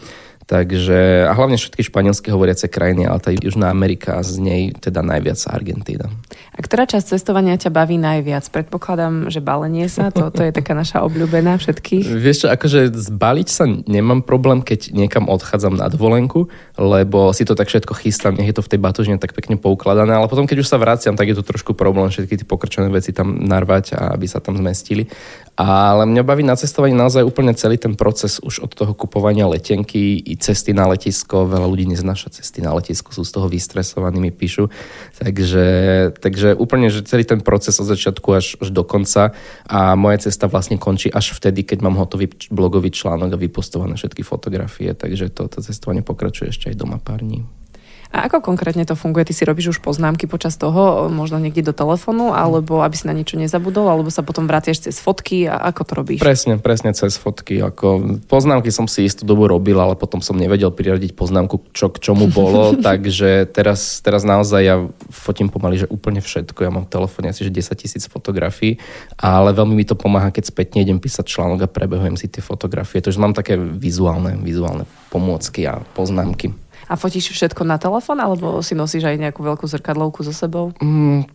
Takže, 0.46 1.26
a 1.26 1.34
hlavne 1.34 1.58
všetky 1.58 1.82
španielsky 1.82 2.30
hovoriace 2.30 2.70
krajiny, 2.70 3.02
ale 3.02 3.18
tá 3.18 3.34
Južná 3.34 3.66
Amerika 3.66 4.22
z 4.22 4.38
nej 4.38 4.62
teda 4.78 5.02
najviac 5.02 5.42
Argentína. 5.50 6.06
A 6.54 6.62
ktorá 6.62 6.86
časť 6.86 7.18
cestovania 7.18 7.58
ťa 7.58 7.74
baví 7.74 7.98
najviac? 7.98 8.46
Predpokladám, 8.54 9.26
že 9.26 9.42
balenie 9.42 9.90
sa, 9.90 10.14
to, 10.14 10.30
to 10.30 10.46
je 10.46 10.54
taká 10.54 10.78
naša 10.78 11.02
obľúbená 11.02 11.58
všetkých. 11.58 12.06
Vieš 12.30 12.46
čo, 12.46 12.48
akože 12.54 12.94
zbaliť 12.94 13.48
sa 13.50 13.66
nemám 13.66 14.22
problém, 14.22 14.62
keď 14.62 14.94
niekam 14.94 15.26
odchádzam 15.26 15.74
na 15.74 15.90
dovolenku, 15.90 16.46
lebo 16.78 17.34
si 17.34 17.42
to 17.42 17.58
tak 17.58 17.66
všetko 17.66 17.98
chystám, 17.98 18.38
nech 18.38 18.46
je 18.46 18.54
to 18.54 18.62
v 18.62 18.70
tej 18.70 18.78
batožine 18.78 19.18
tak 19.18 19.34
pekne 19.34 19.58
poukladané, 19.58 20.14
ale 20.14 20.30
potom 20.30 20.46
keď 20.46 20.62
už 20.62 20.70
sa 20.70 20.78
vraciam, 20.78 21.18
tak 21.18 21.26
je 21.26 21.34
to 21.34 21.42
trošku 21.42 21.74
problém 21.74 22.06
všetky 22.06 22.38
tie 22.38 22.46
pokrčené 22.46 22.86
veci 22.94 23.10
tam 23.10 23.34
narvať 23.42 23.98
a 23.98 24.14
aby 24.14 24.30
sa 24.30 24.38
tam 24.38 24.54
zmestili. 24.54 25.10
Ale 25.58 26.06
mňa 26.06 26.22
baví 26.22 26.46
na 26.46 26.54
cestovaní 26.54 26.94
naozaj 26.94 27.26
úplne 27.26 27.50
celý 27.58 27.80
ten 27.80 27.98
proces 27.98 28.38
už 28.38 28.62
od 28.62 28.70
toho 28.76 28.92
kupovania 28.94 29.48
letenky 29.48 30.20
cesty 30.38 30.70
na 30.76 30.86
letisko. 30.86 31.48
Veľa 31.48 31.66
ľudí 31.66 31.88
neznáša 31.90 32.40
cesty 32.40 32.62
na 32.62 32.72
letisku, 32.76 33.10
sú 33.10 33.26
z 33.26 33.32
toho 33.32 33.50
vystresovaní, 33.50 34.20
mi 34.20 34.32
píšu. 34.32 34.70
Takže, 35.18 35.66
takže 36.16 36.54
úplne, 36.54 36.88
že 36.92 37.02
celý 37.02 37.26
ten 37.26 37.40
proces 37.42 37.76
od 37.82 37.88
začiatku 37.88 38.28
až, 38.32 38.56
až 38.60 38.68
do 38.70 38.86
konca 38.86 39.34
a 39.66 39.98
moja 39.98 40.30
cesta 40.30 40.46
vlastne 40.46 40.78
končí 40.78 41.10
až 41.10 41.34
vtedy, 41.34 41.66
keď 41.66 41.82
mám 41.82 41.98
hotový 41.98 42.30
blogový 42.48 42.94
článok 42.94 43.34
a 43.34 43.42
vypostované 43.42 43.98
všetky 43.98 44.22
fotografie. 44.22 44.94
Takže 44.94 45.32
toto 45.34 45.58
cestovanie 45.60 46.06
pokračuje 46.06 46.54
ešte 46.54 46.70
aj 46.70 46.76
doma 46.78 47.02
pár 47.02 47.20
dní. 47.24 47.44
A 48.14 48.30
ako 48.30 48.42
konkrétne 48.42 48.86
to 48.86 48.94
funguje? 48.94 49.26
Ty 49.26 49.34
si 49.34 49.42
robíš 49.42 49.76
už 49.76 49.78
poznámky 49.82 50.30
počas 50.30 50.54
toho, 50.54 51.10
možno 51.10 51.42
niekde 51.42 51.66
do 51.66 51.74
telefónu, 51.74 52.30
alebo 52.30 52.80
aby 52.86 52.94
si 52.94 53.04
na 53.10 53.14
niečo 53.14 53.34
nezabudol, 53.34 53.86
alebo 53.90 54.08
sa 54.14 54.22
potom 54.22 54.46
vraciaš 54.46 54.86
cez 54.86 55.02
fotky 55.02 55.50
a 55.50 55.58
ako 55.70 55.82
to 55.82 55.92
robíš? 55.98 56.20
Presne, 56.22 56.56
presne 56.62 56.94
cez 56.94 57.18
fotky. 57.18 57.58
Ako 57.58 58.18
poznámky 58.30 58.70
som 58.70 58.86
si 58.86 59.06
istú 59.06 59.26
dobu 59.26 59.50
robil, 59.50 59.76
ale 59.76 59.98
potom 59.98 60.22
som 60.22 60.38
nevedel 60.38 60.70
priradiť 60.70 61.18
poznámku, 61.18 61.74
čo 61.74 61.90
k 61.90 61.98
čomu 61.98 62.30
bolo, 62.30 62.76
takže 62.88 63.50
teraz, 63.50 64.00
teraz 64.00 64.22
naozaj 64.22 64.60
ja 64.62 64.76
fotím 65.10 65.50
pomaly, 65.50 65.82
že 65.82 65.90
úplne 65.90 66.22
všetko. 66.22 66.62
Ja 66.62 66.70
mám 66.70 66.86
v 66.86 66.94
telefóne 66.94 67.34
asi 67.34 67.42
že 67.42 67.52
10 67.52 67.74
tisíc 67.74 68.04
fotografií, 68.06 68.78
ale 69.18 69.50
veľmi 69.50 69.74
mi 69.74 69.84
to 69.86 69.98
pomáha, 69.98 70.30
keď 70.30 70.50
spätne 70.50 70.82
idem 70.82 71.02
písať 71.02 71.26
článok 71.26 71.66
a 71.66 71.72
prebehujem 71.72 72.14
si 72.14 72.30
tie 72.30 72.42
fotografie. 72.42 73.02
Takže 73.02 73.18
mám 73.18 73.34
také 73.34 73.58
vizuálne, 73.58 74.38
vizuálne 74.40 74.86
pomôcky 75.10 75.66
a 75.66 75.82
poznámky. 75.94 76.65
A 76.86 76.94
fotíš 76.94 77.34
všetko 77.34 77.66
na 77.66 77.76
telefón, 77.82 78.22
alebo 78.22 78.62
si 78.62 78.78
nosíš 78.78 79.10
aj 79.10 79.18
nejakú 79.18 79.42
veľkú 79.42 79.66
zrkadlovku 79.66 80.22
so 80.22 80.30
sebou? 80.30 80.70
Mm, 80.78 81.26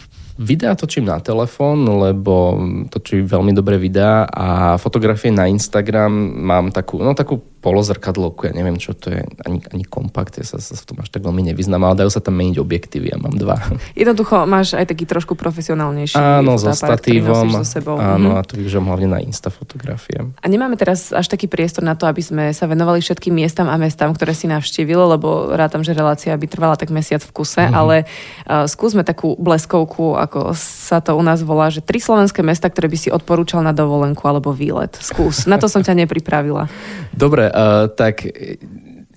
Videá 0.41 0.73
točím 0.79 1.05
na 1.05 1.19
telefón, 1.19 1.83
lebo 1.85 2.57
točím 2.87 3.27
veľmi 3.27 3.51
dobré 3.51 3.75
videá 3.75 4.23
a 4.25 4.79
fotografie 4.79 5.29
na 5.29 5.45
Instagram 5.45 6.09
mám 6.39 6.71
takú, 6.71 7.03
no 7.03 7.11
takú 7.11 7.50
polozrkadlovku, 7.61 8.49
ja 8.49 8.53
neviem, 8.57 8.81
čo 8.81 8.97
to 8.97 9.13
je, 9.13 9.21
ani, 9.45 9.61
ani 9.69 9.85
kompakt, 9.85 10.41
ja 10.41 10.45
sa, 10.45 10.57
sa 10.57 10.73
v 10.73 10.85
tom 10.89 10.97
až 11.05 11.13
tak 11.13 11.21
veľmi 11.21 11.53
nevyznám, 11.53 11.85
ale 11.85 12.01
dajú 12.01 12.09
sa 12.09 12.17
tam 12.17 12.33
meniť 12.41 12.57
objektívy, 12.57 13.13
ja 13.13 13.17
mám 13.21 13.37
dva. 13.37 13.61
Jednoducho 13.93 14.49
máš 14.49 14.73
aj 14.73 14.89
taký 14.89 15.05
trošku 15.05 15.37
profesionálnejší 15.37 16.17
Áno, 16.17 16.57
so 16.57 16.73
statívom, 16.73 17.61
so 17.61 17.61
sebou. 17.61 18.01
áno, 18.01 18.33
mhm. 18.33 18.37
a 18.37 18.41
to 18.41 18.57
využijem 18.57 18.85
hlavne 18.89 19.07
na 19.13 19.19
Insta 19.21 19.53
fotografie. 19.53 20.17
A 20.41 20.45
nemáme 20.49 20.73
teraz 20.73 21.13
až 21.13 21.29
taký 21.29 21.45
priestor 21.45 21.85
na 21.85 21.93
to, 21.93 22.09
aby 22.09 22.25
sme 22.25 22.49
sa 22.49 22.65
venovali 22.65 22.97
všetkým 22.97 23.37
miestam 23.37 23.69
a 23.69 23.77
mestám, 23.77 24.09
ktoré 24.17 24.33
si 24.33 24.49
navštívilo, 24.49 25.13
lebo 25.13 25.53
rátam, 25.53 25.85
že 25.85 25.93
relácia 25.93 26.33
by 26.33 26.47
trvala 26.49 26.73
tak 26.73 26.89
mesiac 26.89 27.21
v 27.21 27.29
kuse, 27.29 27.61
mm-hmm. 27.61 27.77
ale 27.77 28.09
uh, 28.49 28.65
skúsme 28.65 29.05
takú 29.05 29.37
bleskovku, 29.37 30.17
ako 30.17 30.57
sa 30.57 30.97
to 30.97 31.13
u 31.13 31.21
nás 31.21 31.45
volá, 31.45 31.69
že 31.69 31.85
tri 31.85 32.01
slovenské 32.01 32.41
mesta, 32.41 32.73
ktoré 32.73 32.89
by 32.89 32.97
si 32.97 33.09
odporúčal 33.13 33.61
na 33.61 33.75
dovolenku 33.75 34.25
alebo 34.25 34.49
výlet. 34.49 34.97
Skús, 34.97 35.45
na 35.45 35.61
to 35.61 35.69
som 35.69 35.85
ťa 35.85 35.93
nepripravila. 35.93 36.65
Dobre, 37.11 37.50
uh, 37.51 37.85
tak 37.91 38.25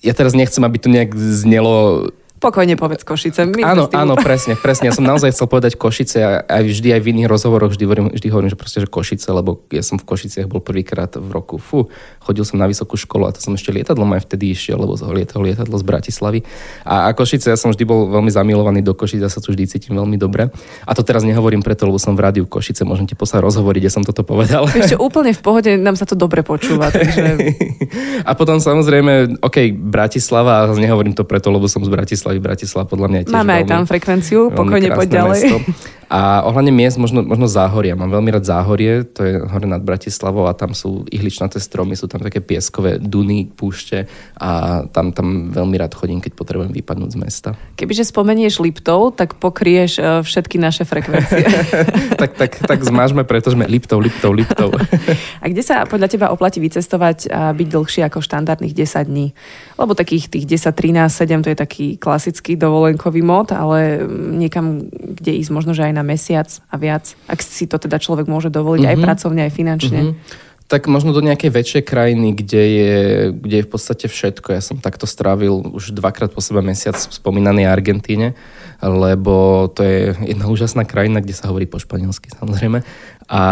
ja 0.05 0.13
teraz 0.13 0.37
nechcem, 0.37 0.61
aby 0.67 0.77
to 0.77 0.93
nejak 0.93 1.17
znelo 1.17 2.09
Pokojne 2.45 2.77
povedz 2.77 3.09
Košice. 3.09 3.49
My 3.49 3.65
áno, 3.65 3.89
áno, 3.89 4.15
presne, 4.27 4.53
presne. 4.53 4.93
Ja 4.93 4.95
som 4.95 5.09
naozaj 5.09 5.33
chcel 5.33 5.49
povedať 5.49 5.81
Košice 5.81 6.19
a 6.21 6.31
aj 6.45 6.63
vždy 6.69 6.89
aj 6.93 7.01
v 7.01 7.07
iných 7.17 7.29
rozhovoroch 7.33 7.73
vždy 7.73 7.85
hovorím, 7.89 8.07
vždy 8.13 8.29
hovorím 8.29 8.51
že 8.53 8.59
proste, 8.61 8.79
že 8.85 8.89
Košice, 8.89 9.33
lebo 9.33 9.65
ja 9.73 9.81
som 9.81 9.97
v 9.97 10.05
Košiciach 10.05 10.45
bol 10.45 10.61
prvýkrát 10.61 11.17
v 11.17 11.29
roku. 11.33 11.57
Fú, 11.57 11.89
chodil 12.21 12.45
som 12.45 12.61
na 12.61 12.69
vysokú 12.69 13.01
školu 13.01 13.25
a 13.29 13.33
to 13.33 13.41
som 13.41 13.57
ešte 13.57 13.73
lietadlom 13.73 14.13
aj 14.13 14.29
vtedy 14.29 14.53
išiel, 14.53 14.77
lebo 14.77 14.93
lietal 15.17 15.41
lietadlo 15.41 15.81
z 15.81 15.85
Bratislavy. 15.89 16.41
A, 16.85 17.09
a 17.09 17.17
Košice, 17.17 17.49
ja 17.49 17.57
som 17.57 17.73
vždy 17.73 17.85
bol 17.89 18.13
veľmi 18.13 18.29
zamilovaný 18.29 18.85
do 18.85 18.93
Košic, 18.93 19.25
ja 19.25 19.33
sa 19.33 19.41
tu 19.41 19.57
vždy 19.57 19.65
cítim 19.65 19.97
veľmi 19.97 20.21
dobre. 20.21 20.53
A 20.85 20.93
to 20.93 21.01
teraz 21.01 21.25
nehovorím 21.25 21.65
preto, 21.65 21.89
lebo 21.89 21.97
som 21.97 22.13
v 22.13 22.29
rádiu 22.29 22.45
Košice, 22.45 22.85
môžem 22.85 23.09
ti 23.09 23.17
poslať 23.17 23.41
rozhovoriť, 23.41 23.83
ja 23.89 23.93
som 23.93 24.05
toto 24.05 24.21
povedal. 24.21 24.69
Ešte 24.69 25.01
úplne 25.09 25.33
v 25.33 25.41
pohode, 25.41 25.71
nám 25.81 25.97
sa 25.97 26.05
to 26.05 26.13
dobre 26.19 26.45
počúva. 26.45 26.93
Takže... 26.93 27.57
a 28.29 28.31
potom 28.37 28.61
samozrejme, 28.61 29.41
OK, 29.41 29.73
Bratislava, 29.73 30.65
a 30.65 30.77
nehovorím 30.77 31.17
to 31.17 31.25
preto, 31.25 31.49
lebo 31.49 31.71
som 31.71 31.81
z 31.81 31.91
Bratislavy, 31.91 32.34
Bratislava 32.41 32.87
podľa 32.89 33.09
mňa 33.11 33.21
tiež 33.29 33.35
Máme 33.35 33.53
veľmi, 33.53 33.61
aj 33.61 33.65
tam 33.69 33.83
frekvenciu, 33.85 34.41
pokojne 34.55 34.89
poď 34.95 35.09
ďalej. 35.21 35.41
Mesto. 35.45 35.59
A 36.09 36.45
ohľadne 36.45 36.71
miest, 36.71 37.01
možno, 37.01 37.25
možno 37.25 37.49
záhoria. 37.51 37.99
Mám 37.99 38.13
veľmi 38.13 38.31
rád 38.31 38.45
záhorie, 38.47 39.03
to 39.09 39.21
je 39.25 39.35
hore 39.41 39.67
nad 39.67 39.81
Bratislavou 39.81 40.47
a 40.47 40.57
tam 40.57 40.77
sú 40.77 41.09
ihličnaté 41.09 41.59
stromy, 41.59 41.97
sú 41.97 42.07
tam 42.07 42.21
také 42.21 42.45
pieskové 42.45 43.01
duny, 43.01 43.49
púšte 43.49 44.07
a 44.39 44.83
tam, 44.93 45.11
tam 45.11 45.51
veľmi 45.51 45.77
rád 45.81 45.97
chodím, 45.97 46.21
keď 46.21 46.33
potrebujem 46.37 46.73
vypadnúť 46.73 47.11
z 47.11 47.19
mesta. 47.19 47.49
Kebyže 47.75 48.07
spomenieš 48.09 48.63
Liptov, 48.63 49.17
tak 49.17 49.37
pokrieš 49.41 49.99
uh, 49.99 50.21
všetky 50.23 50.61
naše 50.61 50.87
frekvencie. 50.87 51.45
tak, 52.21 52.39
tak, 52.39 52.53
tak 52.63 52.79
zmážme, 52.85 53.27
pretože 53.27 53.59
sme 53.59 53.67
Liptov, 53.67 53.99
Liptov, 54.05 54.33
Liptov. 54.37 54.71
a 55.43 55.45
kde 55.51 55.63
sa 55.65 55.89
podľa 55.89 56.09
teba 56.13 56.27
oplatí 56.31 56.63
vycestovať 56.63 57.33
a 57.33 57.51
byť 57.57 57.69
dlhšie 57.69 58.03
ako 58.07 58.23
štandardných 58.23 58.77
10 58.77 59.11
dní? 59.11 59.35
Lebo 59.75 59.97
takých 59.97 60.31
tých 60.31 60.47
10, 60.47 60.71
13, 60.71 61.11
7 61.11 61.45
to 61.45 61.49
je 61.51 61.59
taký 61.59 61.87
klasický 61.99 62.55
dovolenkový 62.55 63.25
mod, 63.25 63.51
ale 63.51 64.05
niekam, 64.37 64.87
kde 64.93 65.41
ísť 65.41 65.51
možno, 65.51 65.73
že 65.75 65.89
aj 65.89 65.95
na 65.95 66.04
mesiac 66.05 66.47
a 66.69 66.75
viac, 66.77 67.17
ak 67.27 67.41
si 67.41 67.65
to 67.65 67.81
teda 67.81 67.97
človek 67.97 68.29
môže 68.29 68.53
dovoliť 68.53 68.85
mm-hmm. 68.85 68.95
aj 68.95 68.99
mhm. 69.01 69.07
pracovne, 69.09 69.41
aj 69.49 69.53
finančne. 69.53 70.01
Mm-hmm. 70.01 70.53
Tak 70.65 70.89
možno 70.89 71.13
do 71.13 71.21
nejakej 71.21 71.53
väčšej 71.53 71.83
krajiny, 71.85 72.33
kde 72.33 72.63
je, 72.65 72.95
kde 73.37 73.57
je 73.61 73.67
v 73.69 73.71
podstate 73.71 74.09
všetko. 74.09 74.57
Ja 74.57 74.65
som 74.65 74.81
takto 74.81 75.05
strávil 75.05 75.53
už 75.53 75.93
dvakrát 75.93 76.33
po 76.33 76.41
sebe 76.41 76.65
mesiac 76.65 76.97
v 76.97 77.13
spomínanej 77.13 77.69
Argentíne, 77.69 78.33
lebo 78.81 79.69
to 79.69 79.85
je 79.85 80.17
jedna 80.25 80.49
úžasná 80.49 80.89
krajina, 80.89 81.21
kde 81.21 81.37
sa 81.37 81.53
hovorí 81.53 81.69
po 81.69 81.77
španielsky 81.77 82.33
samozrejme. 82.33 82.81
A 83.29 83.43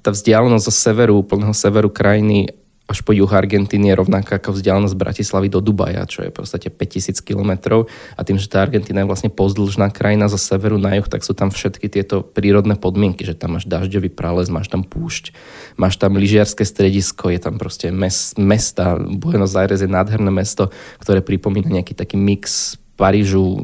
tá 0.00 0.08
vzdialenosť 0.08 0.64
zo 0.64 0.72
severu, 0.72 1.20
úplného 1.20 1.52
severu 1.52 1.92
krajiny 1.92 2.48
až 2.86 3.02
po 3.02 3.10
juh 3.10 3.26
Argentíny 3.26 3.90
je 3.90 3.98
rovnaká 3.98 4.38
ako 4.38 4.54
vzdialenosť 4.54 4.94
Bratislavy 4.94 5.50
do 5.50 5.58
Dubaja, 5.58 6.06
čo 6.06 6.22
je 6.22 6.30
v 6.30 6.38
podstate 6.38 6.70
5000 6.70 7.18
kilometrov. 7.18 7.90
A 8.14 8.22
tým, 8.22 8.38
že 8.38 8.46
tá 8.46 8.62
Argentína 8.62 9.02
je 9.02 9.10
vlastne 9.10 9.30
pozdĺžná 9.30 9.90
krajina 9.90 10.30
zo 10.30 10.38
severu 10.38 10.78
na 10.78 10.94
juh, 10.94 11.10
tak 11.10 11.26
sú 11.26 11.34
tam 11.34 11.50
všetky 11.50 11.90
tieto 11.90 12.22
prírodné 12.22 12.78
podmienky, 12.78 13.26
že 13.26 13.34
tam 13.34 13.58
máš 13.58 13.66
dažďový 13.66 14.14
prales, 14.14 14.46
máš 14.46 14.70
tam 14.70 14.86
púšť, 14.86 15.34
máš 15.74 15.98
tam 15.98 16.14
lyžiarske 16.14 16.62
stredisko, 16.62 17.34
je 17.34 17.42
tam 17.42 17.58
proste 17.58 17.90
mes, 17.90 18.38
mesta. 18.38 18.94
Buenos 18.96 19.58
Aires 19.58 19.82
je 19.82 19.90
nádherné 19.90 20.30
mesto, 20.30 20.70
ktoré 21.02 21.26
pripomína 21.26 21.82
nejaký 21.82 21.98
taký 21.98 22.14
mix 22.14 22.78
Parížu, 22.96 23.60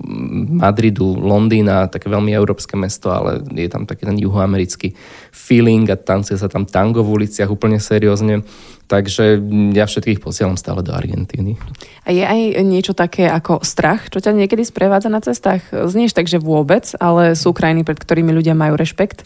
Madridu, 0.61 1.17
Londýna, 1.17 1.89
také 1.89 2.13
veľmi 2.13 2.37
európske 2.37 2.77
mesto, 2.77 3.09
ale 3.09 3.41
je 3.57 3.65
tam 3.65 3.89
taký 3.89 4.05
ten 4.05 4.21
juhoamerický 4.21 4.93
feeling 5.33 5.89
a 5.89 5.97
tancuje 5.97 6.37
sa 6.37 6.53
tam 6.53 6.69
tango 6.69 7.01
v 7.01 7.25
uliciach 7.25 7.49
úplne 7.49 7.81
seriózne. 7.81 8.45
Takže 8.93 9.41
ja 9.73 9.89
všetkých 9.89 10.21
posielam 10.21 10.61
stále 10.61 10.85
do 10.85 10.93
Argentíny. 10.93 11.57
A 12.05 12.13
je 12.13 12.21
aj 12.21 12.61
niečo 12.61 12.93
také 12.93 13.25
ako 13.25 13.65
strach, 13.65 14.13
čo 14.13 14.21
ťa 14.21 14.37
niekedy 14.37 14.69
sprevádza 14.69 15.09
na 15.09 15.25
cestách? 15.25 15.65
Znieš 15.73 16.13
tak, 16.13 16.29
že 16.29 16.37
vôbec, 16.37 16.93
ale 17.01 17.33
sú 17.33 17.57
krajiny, 17.57 17.89
pred 17.89 17.97
ktorými 17.97 18.37
ľudia 18.37 18.53
majú 18.53 18.77
rešpekt? 18.77 19.25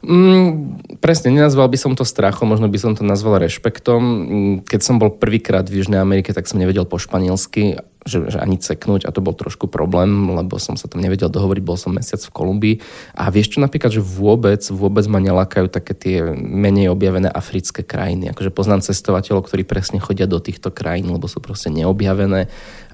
Mm, 0.00 0.80
presne, 1.04 1.28
nenazval 1.28 1.68
by 1.68 1.76
som 1.76 1.92
to 1.92 2.08
strachom, 2.08 2.48
možno 2.48 2.72
by 2.72 2.78
som 2.80 2.96
to 2.96 3.04
nazval 3.04 3.36
rešpektom. 3.36 4.00
Mm, 4.00 4.54
keď 4.64 4.80
som 4.80 4.96
bol 4.96 5.12
prvýkrát 5.12 5.68
v 5.68 5.84
Južnej 5.84 6.00
Amerike, 6.00 6.32
tak 6.32 6.48
som 6.48 6.56
nevedel 6.56 6.88
po 6.88 6.96
španielsky, 6.96 7.76
že, 8.08 8.32
že 8.32 8.40
ani 8.40 8.56
ceknúť 8.56 9.04
a 9.04 9.12
to 9.12 9.20
bol 9.20 9.36
trošku 9.36 9.68
problém, 9.68 10.08
lebo 10.32 10.56
som 10.56 10.80
sa 10.80 10.88
tam 10.88 11.04
nevedel 11.04 11.28
dohovoriť, 11.28 11.60
bol 11.60 11.76
som 11.76 11.92
mesiac 11.92 12.16
v 12.16 12.32
Kolumbii. 12.32 12.76
A 13.12 13.28
vieš 13.28 13.56
čo 13.56 13.58
napríklad, 13.60 13.92
že 13.92 14.00
vôbec, 14.00 14.64
vôbec 14.72 15.04
ma 15.04 15.20
nelakajú 15.20 15.68
také 15.68 15.92
tie 15.92 16.16
menej 16.32 16.88
objavené 16.88 17.28
africké 17.28 17.84
krajiny. 17.84 18.32
Akože 18.32 18.48
poznám 18.56 18.80
cestovateľov, 18.80 19.52
ktorí 19.52 19.68
presne 19.68 20.00
chodia 20.00 20.24
do 20.24 20.40
týchto 20.40 20.72
krajín, 20.72 21.12
lebo 21.12 21.28
sú 21.28 21.44
proste 21.44 21.68
neobjavené 21.68 22.48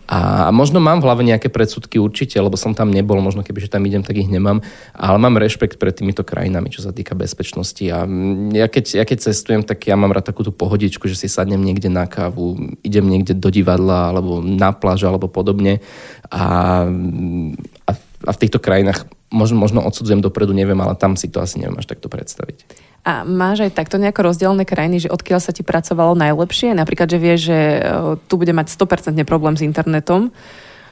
a 0.07 0.55
možno 0.55 0.79
mám 0.79 1.03
v 1.03 1.07
hlave 1.11 1.23
nejaké 1.27 1.51
predsudky 1.51 1.99
určite, 1.99 2.39
lebo 2.39 2.55
som 2.55 2.79
tam 2.79 2.95
nebol, 2.95 3.19
možno 3.19 3.43
keby, 3.43 3.67
že 3.67 3.73
tam 3.75 3.83
idem, 3.91 4.07
tak 4.07 4.15
ich 4.15 4.31
nemám, 4.31 4.63
ale 4.95 5.17
mám 5.19 5.35
rešpekt 5.35 5.83
pred 5.83 5.99
týmito 5.99 6.23
krajinami, 6.23 6.71
čo 6.71 6.79
sa 6.87 6.95
týka 6.95 7.19
bezpečnosti. 7.19 7.83
A 7.91 8.07
ja 8.55 8.71
keď, 8.71 9.03
ja 9.03 9.05
keď 9.05 9.19
cestujem, 9.27 9.67
tak 9.67 9.83
ja 9.91 9.99
mám 9.99 10.15
rád 10.15 10.31
takú 10.31 10.47
tú 10.47 10.55
pohodičku, 10.55 11.11
že 11.11 11.19
si 11.19 11.27
sadnem 11.27 11.59
niekde 11.59 11.91
na 11.91 12.07
kávu, 12.07 12.79
idem 12.87 13.03
niekde 13.03 13.35
do 13.35 13.51
divadla, 13.51 14.15
alebo 14.15 14.39
na 14.39 14.71
pláž, 14.71 15.03
alebo 15.03 15.27
podobne. 15.27 15.83
A, 16.31 16.87
a, 17.83 17.91
a 18.23 18.31
v 18.31 18.41
týchto 18.41 18.63
krajinách 18.63 19.11
možno, 19.35 19.59
možno 19.59 19.83
odsudzujem 19.83 20.23
dopredu, 20.23 20.55
neviem, 20.55 20.79
ale 20.79 20.95
tam 20.95 21.19
si 21.19 21.27
to 21.27 21.43
asi 21.43 21.59
neviem 21.59 21.83
až 21.83 21.91
takto 21.91 22.07
predstaviť. 22.07 22.86
A 23.07 23.23
máš 23.23 23.63
aj 23.63 23.79
takto 23.79 24.03
nejako 24.03 24.35
rozdelené 24.35 24.67
krajiny, 24.67 25.07
že 25.07 25.13
odkiaľ 25.15 25.39
sa 25.39 25.55
ti 25.55 25.63
pracovalo 25.63 26.19
najlepšie? 26.19 26.75
Napríklad, 26.75 27.07
že 27.07 27.19
vieš, 27.23 27.41
že 27.55 27.59
e, 27.79 27.81
tu 28.27 28.35
bude 28.35 28.51
mať 28.51 28.75
100% 28.75 29.15
problém 29.23 29.55
s 29.55 29.63
internetom, 29.63 30.35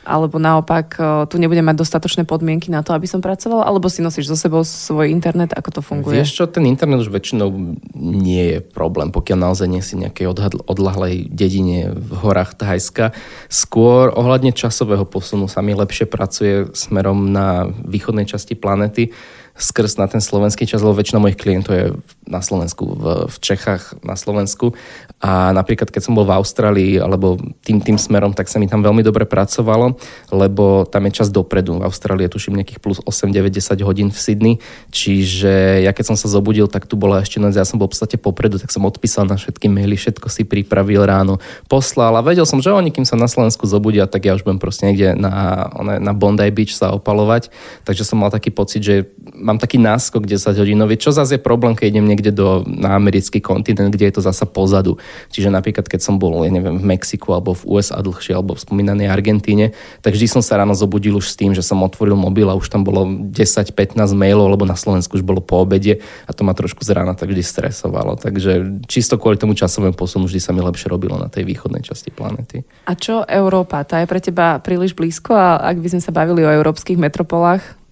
alebo 0.06 0.38
naopak 0.38 0.94
e, 0.94 1.02
tu 1.26 1.42
nebude 1.42 1.58
mať 1.58 1.74
dostatočné 1.74 2.22
podmienky 2.22 2.70
na 2.70 2.86
to, 2.86 2.94
aby 2.94 3.10
som 3.10 3.18
pracovala, 3.18 3.66
alebo 3.66 3.90
si 3.90 3.98
nosíš 3.98 4.30
so 4.30 4.38
sebou 4.38 4.62
svoj 4.62 5.10
internet, 5.10 5.58
ako 5.58 5.70
to 5.74 5.80
funguje? 5.82 6.22
Vieš 6.22 6.38
čo, 6.38 6.44
ten 6.46 6.70
internet 6.70 7.02
už 7.02 7.10
väčšinou 7.10 7.50
nie 7.98 8.44
je 8.46 8.58
problém, 8.62 9.10
pokiaľ 9.10 9.50
naozaj 9.50 9.66
nie 9.66 9.82
si 9.82 9.98
nejakej 9.98 10.30
odlahlej 10.70 11.26
dedine 11.34 11.90
v 11.90 12.10
horách 12.14 12.54
Thajska. 12.54 13.10
Skôr 13.50 14.14
ohľadne 14.14 14.54
časového 14.54 15.02
posunu 15.02 15.50
sa 15.50 15.66
mi 15.66 15.74
lepšie 15.74 16.06
pracuje 16.06 16.70
smerom 16.78 17.34
na 17.34 17.66
východnej 17.66 18.30
časti 18.30 18.54
planety, 18.54 19.10
skrz 19.54 20.02
na 20.02 20.10
ten 20.10 20.18
slovenský 20.18 20.66
čas, 20.66 20.82
lebo 20.82 20.98
väčšina 20.98 21.22
mojich 21.22 21.38
klientov 21.38 21.72
je 21.78 21.86
na 22.26 22.42
Slovensku, 22.42 22.90
v, 22.90 23.04
v 23.30 23.36
Čechách, 23.38 24.02
na 24.02 24.18
Slovensku. 24.18 24.74
A 25.22 25.54
napríklad, 25.54 25.94
keď 25.94 26.10
som 26.10 26.18
bol 26.18 26.26
v 26.26 26.34
Austrálii 26.34 26.98
alebo 26.98 27.38
tým, 27.62 27.78
tým 27.78 27.94
smerom, 27.94 28.34
tak 28.34 28.50
sa 28.50 28.58
mi 28.58 28.66
tam 28.66 28.82
veľmi 28.82 29.06
dobre 29.06 29.30
pracovalo, 29.30 29.94
lebo 30.34 30.90
tam 30.90 31.06
je 31.06 31.22
čas 31.22 31.30
dopredu. 31.30 31.78
V 31.78 31.86
Austrálii 31.86 32.26
tuším 32.26 32.58
nejakých 32.58 32.82
plus 32.82 32.98
8, 33.06 33.30
9, 33.30 33.46
10 33.46 33.78
hodín 33.86 34.10
v 34.10 34.18
Sydney. 34.18 34.54
Čiže 34.90 35.86
ja 35.86 35.94
keď 35.94 36.12
som 36.12 36.16
sa 36.18 36.26
zobudil, 36.26 36.66
tak 36.66 36.90
tu 36.90 36.98
bola 36.98 37.22
ešte 37.22 37.38
noc, 37.38 37.54
ja 37.54 37.62
som 37.62 37.78
bol 37.78 37.86
v 37.86 37.94
podstate 37.94 38.18
popredu, 38.18 38.58
tak 38.58 38.74
som 38.74 38.82
odpísal 38.82 39.30
na 39.30 39.38
všetky 39.38 39.70
maily, 39.70 39.94
všetko 39.94 40.26
si 40.34 40.42
pripravil 40.42 41.06
ráno, 41.06 41.38
poslal 41.70 42.18
a 42.18 42.26
vedel 42.26 42.42
som, 42.42 42.58
že 42.58 42.74
oni, 42.74 42.90
kým 42.90 43.06
sa 43.06 43.14
na 43.14 43.30
Slovensku 43.30 43.70
zobudia, 43.70 44.10
tak 44.10 44.26
ja 44.26 44.34
už 44.34 44.42
budem 44.42 44.58
proste 44.58 44.90
niekde 44.90 45.14
na, 45.14 45.70
na 46.02 46.10
Bondi 46.10 46.50
Beach 46.50 46.74
sa 46.74 46.90
opalovať. 46.90 47.54
Takže 47.86 48.02
som 48.02 48.18
mal 48.18 48.34
taký 48.34 48.50
pocit, 48.50 48.82
že 48.82 49.06
mám 49.44 49.60
taký 49.60 49.76
náskok 49.76 50.24
10 50.24 50.56
hodinový, 50.56 50.96
čo 50.96 51.12
zase 51.12 51.36
je 51.36 51.42
problém, 51.44 51.76
keď 51.76 51.92
idem 51.92 52.08
niekde 52.08 52.32
do, 52.32 52.64
na 52.64 52.96
americký 52.96 53.44
kontinent, 53.44 53.92
kde 53.92 54.08
je 54.08 54.14
to 54.16 54.22
zasa 54.24 54.48
pozadu. 54.48 54.96
Čiže 55.28 55.52
napríklad, 55.52 55.84
keď 55.84 56.00
som 56.00 56.16
bol, 56.16 56.40
ja 56.48 56.50
neviem, 56.50 56.80
v 56.80 56.88
Mexiku 56.88 57.36
alebo 57.36 57.52
v 57.52 57.68
USA 57.68 58.00
dlhšie, 58.00 58.32
alebo 58.32 58.56
v 58.56 58.64
spomínanej 58.64 59.12
Argentíne, 59.12 59.76
tak 60.00 60.16
vždy 60.16 60.40
som 60.40 60.40
sa 60.40 60.56
ráno 60.56 60.72
zobudil 60.72 61.20
už 61.20 61.28
s 61.28 61.36
tým, 61.36 61.52
že 61.52 61.60
som 61.60 61.84
otvoril 61.84 62.16
mobil 62.16 62.48
a 62.48 62.56
už 62.56 62.72
tam 62.72 62.88
bolo 62.88 63.04
10-15 63.04 64.00
mailov, 64.16 64.48
lebo 64.48 64.64
na 64.64 64.74
Slovensku 64.74 65.20
už 65.20 65.24
bolo 65.26 65.44
po 65.44 65.60
obede 65.60 66.00
a 66.24 66.32
to 66.32 66.40
ma 66.40 66.56
trošku 66.56 66.80
z 66.80 66.96
rána 66.96 67.12
tak 67.12 67.28
vždy 67.28 67.44
stresovalo. 67.44 68.16
Takže 68.16 68.80
čisto 68.88 69.20
kvôli 69.20 69.36
tomu 69.36 69.52
časovému 69.52 69.92
posunu 69.92 70.24
vždy 70.24 70.40
sa 70.40 70.56
mi 70.56 70.64
lepšie 70.64 70.88
robilo 70.88 71.20
na 71.20 71.28
tej 71.28 71.44
východnej 71.44 71.84
časti 71.84 72.08
planety. 72.08 72.64
A 72.88 72.96
čo 72.96 73.28
Európa? 73.28 73.84
Tá 73.84 74.00
je 74.00 74.08
pre 74.08 74.24
teba 74.24 74.56
príliš 74.64 74.96
blízko 74.96 75.36
a 75.36 75.60
ak 75.60 75.76
by 75.84 75.88
sme 75.92 76.02
sa 76.02 76.14
bavili 76.14 76.40
o 76.40 76.48
európskych 76.48 76.96
metropolách, 76.96 77.83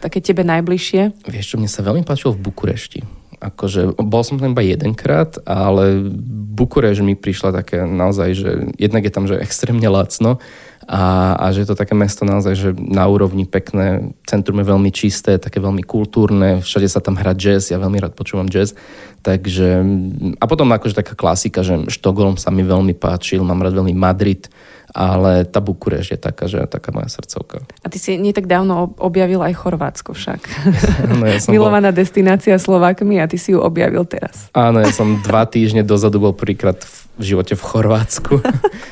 také 0.00 0.24
tebe 0.24 0.42
najbližšie? 0.42 1.28
Vieš 1.28 1.54
čo, 1.54 1.56
mne 1.60 1.70
sa 1.70 1.84
veľmi 1.84 2.02
páčilo 2.02 2.32
v 2.32 2.42
Bukurešti. 2.48 3.00
Akože, 3.40 3.96
bol 3.96 4.20
som 4.20 4.36
tam 4.36 4.52
iba 4.52 4.60
jedenkrát, 4.60 5.40
ale 5.48 6.12
Bukureš 6.52 7.00
mi 7.00 7.16
prišla 7.16 7.56
také 7.56 7.88
naozaj, 7.88 8.28
že 8.36 8.50
jednak 8.76 9.00
je 9.08 9.12
tam 9.12 9.24
že 9.24 9.40
extrémne 9.40 9.88
lacno 9.88 10.36
a, 10.84 11.32
a 11.40 11.48
že 11.48 11.64
je 11.64 11.68
to 11.72 11.80
také 11.80 11.96
mesto 11.96 12.28
naozaj, 12.28 12.52
že 12.52 12.68
na 12.76 13.08
úrovni 13.08 13.48
pekné, 13.48 14.12
centrum 14.28 14.60
je 14.60 14.68
veľmi 14.68 14.90
čisté, 14.92 15.40
také 15.40 15.56
veľmi 15.56 15.80
kultúrne, 15.80 16.60
všade 16.60 16.84
sa 16.90 17.00
tam 17.00 17.16
hrá 17.16 17.32
jazz, 17.32 17.72
ja 17.72 17.80
veľmi 17.80 17.96
rád 17.96 18.12
počúvam 18.12 18.44
jazz, 18.44 18.76
takže 19.24 19.88
a 20.36 20.44
potom 20.44 20.68
akože 20.68 21.00
taká 21.00 21.16
klasika, 21.16 21.64
že 21.64 21.88
Štokholm 21.88 22.36
sa 22.36 22.52
mi 22.52 22.60
veľmi 22.60 22.92
páčil, 22.92 23.40
mám 23.40 23.64
rád 23.64 23.78
veľmi 23.80 23.96
Madrid, 23.96 24.52
ale 24.90 25.46
tá 25.46 25.62
Bukureš 25.62 26.14
je 26.14 26.18
taká, 26.18 26.50
že 26.50 26.62
taká 26.66 26.90
moja 26.90 27.08
srdcovka. 27.08 27.62
A 27.82 27.86
ty 27.86 27.98
si 27.98 28.18
nie 28.18 28.34
tak 28.34 28.50
dávno 28.50 28.94
objavil 28.98 29.40
aj 29.42 29.54
Chorvátsko 29.54 30.14
však. 30.14 30.40
no, 31.18 31.24
ja 31.26 31.38
Milovaná 31.50 31.94
bol... 31.94 32.02
destinácia 32.02 32.58
Slovákmi 32.58 33.22
a 33.22 33.30
ty 33.30 33.38
si 33.38 33.54
ju 33.54 33.62
objavil 33.62 34.02
teraz. 34.04 34.50
Áno, 34.54 34.82
ja 34.82 34.90
som 34.90 35.22
dva 35.22 35.46
týždne 35.46 35.86
dozadu 35.86 36.18
bol 36.18 36.34
prvýkrát 36.34 36.82
v 37.20 37.22
živote 37.36 37.52
v 37.52 37.62
Chorvátsku. 37.62 38.40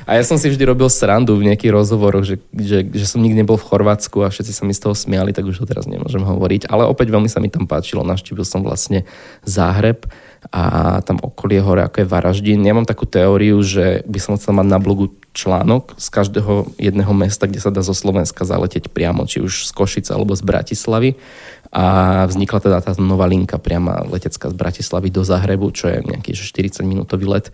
A 0.04 0.20
ja 0.20 0.22
som 0.22 0.36
si 0.36 0.52
vždy 0.52 0.68
robil 0.68 0.88
srandu 0.92 1.34
v 1.40 1.48
nejakých 1.48 1.72
rozhovoroch, 1.72 2.24
že, 2.28 2.36
že, 2.52 2.84
že 2.84 3.06
som 3.08 3.24
nikdy 3.24 3.40
nebol 3.40 3.56
v 3.56 3.64
Chorvátsku 3.64 4.20
a 4.20 4.28
všetci 4.28 4.52
sa 4.52 4.62
mi 4.68 4.76
z 4.76 4.84
toho 4.84 4.92
smiali, 4.92 5.32
tak 5.32 5.48
už 5.48 5.64
to 5.64 5.66
teraz 5.66 5.88
nemôžem 5.88 6.20
hovoriť. 6.20 6.68
Ale 6.68 6.84
opäť 6.84 7.08
veľmi 7.08 7.28
sa 7.32 7.40
mi 7.40 7.48
tam 7.48 7.64
páčilo. 7.64 8.04
Navštívil 8.04 8.44
som 8.44 8.60
vlastne 8.60 9.08
Záhreb 9.48 10.04
a 10.48 10.62
tam 11.02 11.18
okolie 11.18 11.58
hore, 11.58 11.82
ako 11.82 12.02
je 12.02 12.10
Varaždín. 12.10 12.62
Ja 12.62 12.72
mám 12.72 12.86
takú 12.86 13.04
teóriu, 13.04 13.58
že 13.60 14.06
by 14.06 14.18
som 14.22 14.38
chcel 14.38 14.54
mať 14.54 14.66
na 14.70 14.78
blogu 14.78 15.10
článok 15.34 15.98
z 15.98 16.06
každého 16.08 16.78
jedného 16.78 17.12
mesta, 17.12 17.50
kde 17.50 17.60
sa 17.60 17.74
dá 17.74 17.82
zo 17.82 17.92
Slovenska 17.92 18.46
zaletieť 18.46 18.88
priamo, 18.90 19.26
či 19.26 19.42
už 19.42 19.68
z 19.68 19.70
Košice 19.74 20.10
alebo 20.14 20.32
z 20.38 20.42
Bratislavy. 20.46 21.18
A 21.68 22.24
vznikla 22.24 22.58
teda 22.64 22.78
tá 22.80 22.96
nová 22.96 23.28
linka 23.28 23.60
priama 23.60 24.06
letecká 24.08 24.48
z 24.48 24.56
Bratislavy 24.56 25.12
do 25.12 25.20
Zahrebu, 25.20 25.68
čo 25.74 25.92
je 25.92 26.00
nejaký 26.00 26.32
40 26.32 26.80
minútový 26.86 27.28
let 27.28 27.52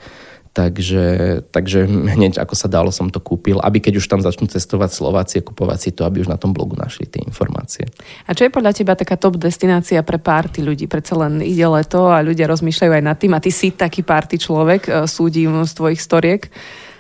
Takže, 0.55 1.43
takže 1.51 1.83
hneď 1.91 2.39
ako 2.39 2.55
sa 2.55 2.71
dalo 2.71 2.95
som 2.95 3.11
to 3.11 3.19
kúpil, 3.19 3.59
aby 3.59 3.83
keď 3.83 3.99
už 3.99 4.07
tam 4.07 4.23
začnú 4.23 4.47
cestovať 4.47 4.95
Slovácie, 4.95 5.43
kupovať 5.43 5.79
si 5.83 5.91
to, 5.91 6.07
aby 6.07 6.23
už 6.23 6.31
na 6.31 6.39
tom 6.39 6.55
blogu 6.55 6.79
našli 6.79 7.11
tie 7.11 7.27
informácie. 7.27 7.91
A 8.31 8.39
čo 8.39 8.47
je 8.47 8.55
podľa 8.55 8.71
teba 8.71 8.95
taká 8.95 9.19
top 9.19 9.35
destinácia 9.35 9.99
pre 10.07 10.23
párty 10.23 10.63
ľudí? 10.63 10.87
Predsa 10.87 11.19
len 11.27 11.43
ide 11.43 11.67
leto 11.67 12.07
a 12.07 12.23
ľudia 12.23 12.47
rozmýšľajú 12.47 12.93
aj 12.95 13.03
nad 13.03 13.19
tým 13.19 13.35
a 13.35 13.43
ty 13.43 13.51
si 13.51 13.75
taký 13.75 14.07
párty 14.07 14.39
človek, 14.39 14.83
e, 14.87 14.91
súdim 15.11 15.59
z 15.67 15.73
tvojich 15.75 15.99
storiek. 15.99 16.47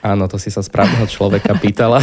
Áno, 0.03 0.27
to 0.27 0.35
si 0.37 0.51
sa 0.51 0.59
správneho 0.59 1.07
človeka 1.07 1.55
pýtala. 1.55 2.03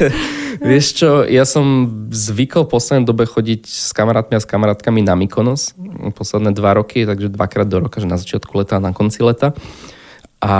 Vieš 0.70 0.86
čo, 1.02 1.10
ja 1.26 1.42
som 1.42 1.90
zvykol 2.14 2.64
v 2.64 2.72
poslednej 2.78 3.04
dobe 3.04 3.26
chodiť 3.26 3.66
s 3.66 3.90
kamarátmi 3.90 4.38
a 4.38 4.40
s 4.40 4.48
kamarátkami 4.48 5.02
na 5.02 5.18
Mykonos 5.18 5.74
posledné 6.14 6.54
dva 6.54 6.78
roky, 6.78 7.04
takže 7.04 7.28
dvakrát 7.28 7.68
do 7.68 7.84
roka, 7.84 8.00
že 8.00 8.08
na 8.08 8.16
začiatku 8.16 8.54
leta 8.56 8.78
a 8.78 8.84
na 8.86 8.94
konci 8.94 9.20
leta. 9.20 9.52
A 10.46 10.54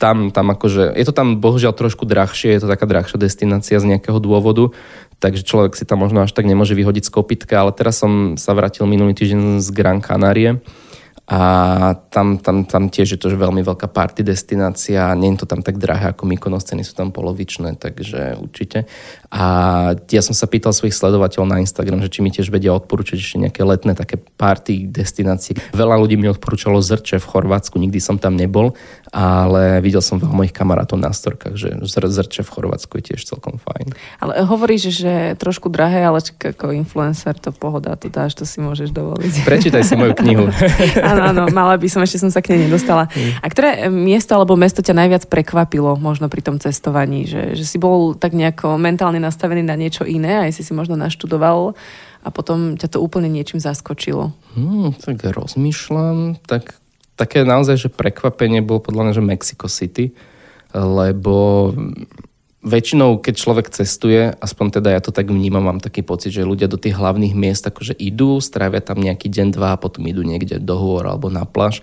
tam, 0.00 0.32
tam 0.32 0.46
akože, 0.48 0.96
je 0.96 1.04
to 1.04 1.12
tam 1.12 1.44
bohužiaľ 1.44 1.76
trošku 1.76 2.08
drahšie, 2.08 2.56
je 2.56 2.64
to 2.64 2.72
taká 2.72 2.88
drahšia 2.88 3.20
destinácia 3.20 3.76
z 3.76 3.84
nejakého 3.84 4.16
dôvodu, 4.16 4.72
takže 5.20 5.44
človek 5.44 5.76
si 5.76 5.84
tam 5.84 6.00
možno 6.00 6.24
až 6.24 6.32
tak 6.32 6.48
nemôže 6.48 6.72
vyhodiť 6.72 7.04
z 7.04 7.12
kopitka, 7.12 7.60
ale 7.60 7.76
teraz 7.76 8.00
som 8.00 8.40
sa 8.40 8.56
vrátil 8.56 8.88
minulý 8.88 9.12
týždeň 9.12 9.60
z 9.60 9.68
Gran 9.76 10.00
Canarie 10.00 10.64
a 11.28 11.40
tam, 12.08 12.40
tam, 12.40 12.64
tam 12.64 12.88
tiež 12.88 13.14
je 13.14 13.20
to 13.20 13.28
veľmi 13.28 13.60
veľká 13.60 13.92
party 13.92 14.24
destinácia, 14.24 15.12
nie 15.12 15.36
je 15.36 15.44
to 15.44 15.46
tam 15.46 15.60
tak 15.60 15.76
drahé 15.76 16.16
ako 16.16 16.24
Mykonos, 16.24 16.64
ceny 16.64 16.80
sú 16.80 16.96
tam 16.96 17.12
polovičné, 17.12 17.76
takže 17.76 18.40
určite. 18.40 18.88
A 19.28 19.44
ja 20.08 20.24
som 20.24 20.32
sa 20.32 20.48
pýtal 20.48 20.72
svojich 20.72 20.96
sledovateľov 20.96 21.52
na 21.52 21.60
Instagram, 21.60 22.00
že 22.00 22.08
či 22.08 22.24
mi 22.24 22.32
tiež 22.32 22.48
vedia 22.48 22.72
odporúčať 22.72 23.20
ešte 23.20 23.44
nejaké 23.44 23.60
letné 23.60 23.92
také 23.92 24.16
party 24.16 24.88
destinácie. 24.88 25.52
Veľa 25.76 26.00
ľudí 26.00 26.16
mi 26.16 26.32
odporúčalo 26.32 26.80
Zrče 26.80 27.20
v 27.20 27.28
Chorvátsku, 27.28 27.76
nikdy 27.76 28.00
som 28.00 28.16
tam 28.16 28.32
nebol, 28.32 28.72
ale 29.08 29.80
videl 29.80 30.04
som 30.04 30.20
veľa 30.20 30.34
mojich 30.34 30.54
kamarátov 30.54 31.00
na 31.00 31.12
storkách, 31.12 31.56
že 31.56 31.68
Zrče 31.84 32.44
v 32.44 32.50
Chorvátsku 32.50 33.00
je 33.00 33.12
tiež 33.12 33.24
celkom 33.24 33.56
fajn. 33.56 33.96
Ale 34.20 34.44
hovoríš, 34.44 34.92
že 34.92 35.36
trošku 35.40 35.72
drahé, 35.72 36.04
ale 36.04 36.20
ako 36.20 36.72
influencer 36.76 37.36
to 37.36 37.52
pohoda, 37.52 37.96
to 37.96 38.12
dáš, 38.12 38.36
to 38.36 38.44
si 38.44 38.60
môžeš 38.60 38.92
dovoliť. 38.92 39.32
Prečítaj 39.48 39.82
si 39.84 39.94
moju 39.96 40.12
knihu. 40.18 40.48
áno, 41.10 41.22
áno, 41.32 41.42
mala 41.52 41.80
by 41.80 41.88
som, 41.88 42.04
ešte 42.04 42.20
som 42.20 42.30
sa 42.32 42.44
k 42.44 42.56
nej 42.56 42.68
nedostala. 42.68 43.08
A 43.40 43.46
ktoré 43.48 43.88
miesto 43.88 44.36
alebo 44.36 44.56
mesto 44.56 44.84
ťa 44.84 44.96
najviac 44.96 45.24
prekvapilo 45.28 45.96
možno 45.96 46.28
pri 46.28 46.44
tom 46.44 46.56
cestovaní? 46.60 47.24
Že, 47.28 47.56
že 47.56 47.64
si 47.64 47.76
bol 47.80 48.12
tak 48.16 48.36
nejako 48.36 48.76
mentálne 48.76 49.20
nastavený 49.20 49.64
na 49.64 49.76
niečo 49.76 50.04
iné, 50.04 50.48
aj 50.48 50.56
si 50.56 50.62
si 50.64 50.72
možno 50.76 50.96
naštudoval 50.96 51.76
a 52.24 52.28
potom 52.34 52.74
ťa 52.74 52.92
to 52.92 52.98
úplne 52.98 53.30
niečím 53.30 53.62
zaskočilo. 53.62 54.34
Hmm, 54.58 54.90
tak 54.92 55.22
rozmýšľam, 55.22 56.42
tak 56.44 56.76
také 57.18 57.42
naozaj, 57.42 57.76
že 57.76 57.88
prekvapenie 57.90 58.62
bolo 58.62 58.78
podľa 58.78 59.10
mňa, 59.10 59.16
že 59.18 59.24
Mexico 59.26 59.66
City, 59.66 60.14
lebo 60.72 61.70
väčšinou, 62.62 63.18
keď 63.22 63.34
človek 63.34 63.66
cestuje, 63.70 64.34
aspoň 64.38 64.78
teda 64.78 64.88
ja 64.94 65.00
to 65.02 65.14
tak 65.14 65.30
vnímam, 65.30 65.66
mám 65.66 65.82
taký 65.82 66.06
pocit, 66.06 66.34
že 66.34 66.46
ľudia 66.46 66.70
do 66.70 66.78
tých 66.78 66.94
hlavných 66.94 67.34
miest 67.34 67.66
akože 67.66 67.94
idú, 67.98 68.38
strávia 68.42 68.82
tam 68.82 68.98
nejaký 69.02 69.30
deň, 69.30 69.48
dva 69.54 69.74
a 69.74 69.80
potom 69.80 70.06
idú 70.06 70.22
niekde 70.22 70.62
do 70.62 70.74
hôr 70.78 71.06
alebo 71.06 71.30
na 71.30 71.46
pláž. 71.46 71.82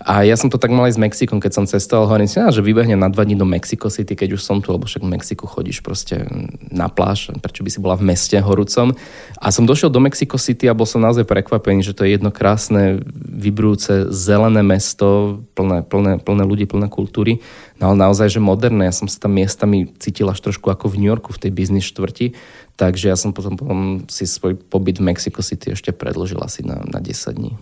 A 0.00 0.24
ja 0.24 0.32
som 0.32 0.48
to 0.48 0.56
tak 0.56 0.72
mal 0.72 0.88
aj 0.88 0.96
s 0.96 1.02
Mexikom, 1.02 1.44
keď 1.44 1.52
som 1.60 1.64
cestoval, 1.68 2.08
hovorím 2.08 2.24
si, 2.24 2.40
že 2.40 2.64
vybehnem 2.64 2.96
na 2.96 3.12
dva 3.12 3.20
dní 3.20 3.36
do 3.36 3.44
Mexico 3.44 3.92
City, 3.92 4.16
keď 4.16 4.40
už 4.40 4.40
som 4.40 4.64
tu, 4.64 4.72
lebo 4.72 4.88
však 4.88 5.04
v 5.04 5.12
Mexiku 5.12 5.44
chodíš 5.44 5.84
proste 5.84 6.24
na 6.72 6.88
pláž, 6.88 7.28
prečo 7.44 7.60
by 7.60 7.68
si 7.68 7.84
bola 7.84 8.00
v 8.00 8.08
meste 8.08 8.40
horúcom. 8.40 8.96
A 9.36 9.52
som 9.52 9.68
došiel 9.68 9.92
do 9.92 10.00
Mexico 10.00 10.40
City 10.40 10.72
a 10.72 10.76
bol 10.76 10.88
som 10.88 11.04
naozaj 11.04 11.28
prekvapený, 11.28 11.84
že 11.84 11.92
to 11.92 12.08
je 12.08 12.16
jedno 12.16 12.32
krásne, 12.32 13.04
vybrúce, 13.12 14.08
zelené 14.08 14.64
mesto, 14.64 15.44
plné, 15.52 15.84
plné, 15.84 16.16
plné 16.16 16.44
ľudí, 16.48 16.64
plné 16.64 16.88
kultúry. 16.88 17.44
No 17.76 17.92
ale 17.92 18.00
naozaj, 18.00 18.32
že 18.32 18.40
moderné. 18.40 18.88
Ja 18.88 18.96
som 18.96 19.04
sa 19.04 19.20
tam 19.20 19.36
miestami 19.36 19.92
cítil 20.00 20.32
až 20.32 20.40
trošku 20.40 20.72
ako 20.72 20.88
v 20.88 21.04
New 21.04 21.10
Yorku, 21.12 21.36
v 21.36 21.44
tej 21.44 21.52
biznis 21.52 21.84
štvrti 21.84 22.32
Takže 22.80 23.12
ja 23.12 23.16
som 23.20 23.36
potom, 23.36 23.60
potom 23.60 24.08
si 24.08 24.24
svoj 24.24 24.56
pobyt 24.56 25.04
v 25.04 25.12
Mexico 25.12 25.44
City 25.44 25.76
ešte 25.76 25.92
predlžil 25.92 26.40
asi 26.40 26.64
na, 26.64 26.80
na 26.88 26.96
10 26.96 27.36
dní. 27.36 27.52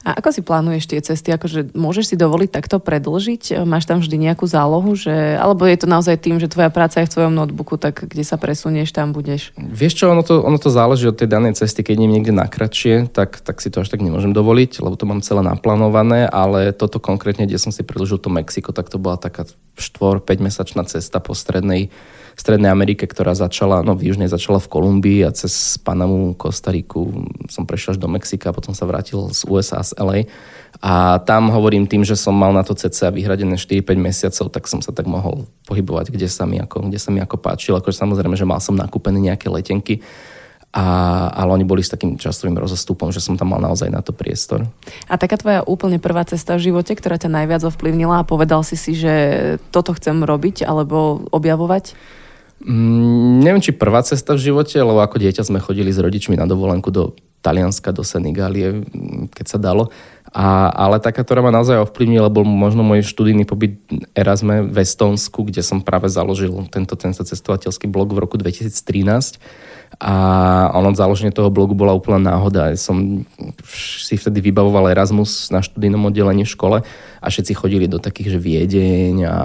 A 0.00 0.16
ako 0.16 0.32
si 0.32 0.40
plánuješ 0.40 0.88
tie 0.88 1.04
cesty? 1.04 1.28
Akože 1.28 1.76
môžeš 1.76 2.08
si 2.08 2.16
dovoliť 2.16 2.48
takto 2.48 2.80
predlžiť? 2.80 3.68
Máš 3.68 3.84
tam 3.84 4.00
vždy 4.00 4.16
nejakú 4.16 4.48
zálohu? 4.48 4.96
Že, 4.96 5.36
alebo 5.36 5.68
je 5.68 5.76
to 5.76 5.84
naozaj 5.84 6.16
tým, 6.24 6.40
že 6.40 6.48
tvoja 6.48 6.72
práca 6.72 7.04
je 7.04 7.08
v 7.12 7.12
tvojom 7.12 7.36
notebooku, 7.36 7.76
tak 7.76 8.08
kde 8.08 8.24
sa 8.24 8.40
presunieš, 8.40 8.96
tam 8.96 9.12
budeš? 9.12 9.52
Vieš 9.60 9.92
čo, 9.92 10.04
ono 10.08 10.24
to, 10.24 10.40
ono 10.40 10.56
to 10.56 10.72
záleží 10.72 11.04
od 11.04 11.20
tej 11.20 11.28
danej 11.28 11.60
cesty. 11.60 11.84
Keď 11.84 12.00
idem 12.00 12.08
niekde 12.08 12.32
na 12.32 12.48
kratšie, 12.48 13.12
tak, 13.12 13.44
tak 13.44 13.60
si 13.60 13.68
to 13.68 13.84
až 13.84 13.92
tak 13.92 14.00
nemôžem 14.00 14.32
dovoliť, 14.32 14.80
lebo 14.80 14.96
to 14.96 15.04
mám 15.04 15.20
celé 15.20 15.44
naplánované, 15.44 16.24
ale 16.24 16.72
toto 16.72 16.96
konkrétne, 16.96 17.44
kde 17.44 17.60
som 17.60 17.76
si 17.76 17.84
predlžil 17.84 18.16
to 18.16 18.32
Mexiko, 18.32 18.72
tak 18.72 18.88
to 18.88 18.96
bola 18.96 19.20
taká 19.20 19.44
4-5 19.76 20.24
mesačná 20.40 20.88
cesta 20.88 21.20
po 21.20 21.36
strednej 21.36 21.92
Strednej 22.32 22.72
Amerike, 22.72 23.04
ktorá 23.04 23.36
začala, 23.36 23.84
no 23.84 23.92
v 23.92 24.08
južnej 24.12 24.28
začala 24.28 24.56
v 24.58 24.70
Kolumbii 24.70 25.20
a 25.26 25.30
cez 25.30 25.76
Panamu, 25.78 26.32
Kostariku 26.32 27.28
som 27.52 27.68
prešiel 27.68 27.96
až 27.96 27.98
do 28.00 28.08
Mexika 28.08 28.50
a 28.50 28.56
potom 28.56 28.72
sa 28.72 28.88
vrátil 28.88 29.28
z 29.30 29.44
USA, 29.48 29.84
z 29.84 29.92
LA. 30.00 30.28
A 30.80 31.20
tam 31.22 31.52
hovorím 31.52 31.84
tým, 31.84 32.02
že 32.02 32.16
som 32.16 32.32
mal 32.32 32.50
na 32.56 32.64
to 32.64 32.72
cca 32.72 33.12
vyhradené 33.12 33.60
4-5 33.60 33.92
mesiacov, 34.00 34.46
tak 34.48 34.64
som 34.66 34.80
sa 34.80 34.90
tak 34.90 35.04
mohol 35.04 35.44
pohybovať, 35.68 36.08
kde 36.08 36.26
sa 36.26 36.48
mi 36.48 36.56
ako, 36.56 36.88
kde 36.88 36.98
sa 36.98 37.12
mi 37.12 37.20
ako 37.20 37.36
páčilo. 37.36 37.76
Akože 37.78 38.00
samozrejme, 38.00 38.34
že 38.34 38.48
mal 38.48 38.58
som 38.58 38.74
nakúpené 38.74 39.20
nejaké 39.20 39.52
letenky, 39.52 40.00
a, 40.72 40.84
ale 41.36 41.60
oni 41.60 41.68
boli 41.68 41.84
s 41.84 41.92
takým 41.92 42.16
časovým 42.16 42.56
rozostupom, 42.56 43.12
že 43.12 43.20
som 43.20 43.36
tam 43.36 43.52
mal 43.52 43.60
naozaj 43.60 43.92
na 43.92 44.00
to 44.00 44.16
priestor. 44.16 44.64
A 45.04 45.20
taká 45.20 45.36
tvoja 45.36 45.60
úplne 45.68 46.00
prvá 46.00 46.24
cesta 46.24 46.56
v 46.56 46.72
živote, 46.72 46.96
ktorá 46.96 47.20
ťa 47.20 47.28
najviac 47.28 47.60
ovplyvnila 47.68 48.24
a 48.24 48.28
povedal 48.28 48.64
si 48.64 48.80
si, 48.80 48.96
že 48.96 49.12
toto 49.68 49.92
chcem 49.92 50.24
robiť 50.24 50.64
alebo 50.64 51.28
objavovať? 51.28 51.92
Mm, 52.62 53.42
neviem, 53.42 53.62
či 53.62 53.74
prvá 53.74 54.06
cesta 54.06 54.38
v 54.38 54.44
živote, 54.50 54.78
lebo 54.78 55.02
ako 55.02 55.18
dieťa 55.18 55.42
sme 55.42 55.58
chodili 55.58 55.90
s 55.90 55.98
rodičmi 55.98 56.38
na 56.38 56.46
dovolenku 56.46 56.94
do 56.94 57.18
Talianska, 57.42 57.90
do 57.90 58.06
Senegálie, 58.06 58.86
mm, 58.86 59.34
keď 59.34 59.46
sa 59.50 59.58
dalo. 59.58 59.90
A, 60.32 60.72
ale 60.72 60.96
taká, 60.96 61.20
ktorá 61.20 61.44
ma 61.44 61.52
naozaj 61.52 61.84
ovplyvnila, 61.84 62.32
bol 62.32 62.48
možno 62.48 62.80
môj 62.80 63.04
študijný 63.04 63.44
pobyt 63.44 63.76
Erasme 64.16 64.64
v 64.64 64.76
Estonsku, 64.80 65.44
kde 65.44 65.60
som 65.60 65.84
práve 65.84 66.08
založil 66.08 66.48
tento, 66.72 66.96
tento 66.96 67.20
cestovateľský 67.20 67.84
blog 67.84 68.16
v 68.16 68.24
roku 68.24 68.40
2013 68.40 69.36
a 70.00 70.14
ono 70.72 70.96
založenie 70.96 71.36
toho 71.36 71.52
blogu 71.52 71.76
bola 71.76 71.92
úplná 71.92 72.16
náhoda. 72.16 72.72
Som 72.80 73.28
si 73.68 74.16
vtedy 74.16 74.40
vybavoval 74.40 74.88
Erasmus 74.88 75.52
na 75.52 75.60
študijnom 75.60 76.08
oddelení 76.08 76.48
v 76.48 76.54
škole 76.56 76.78
a 77.20 77.26
všetci 77.28 77.52
chodili 77.52 77.84
do 77.84 78.00
takých, 78.00 78.36
že 78.36 78.38
Viedeň 78.40 79.14
a 79.28 79.38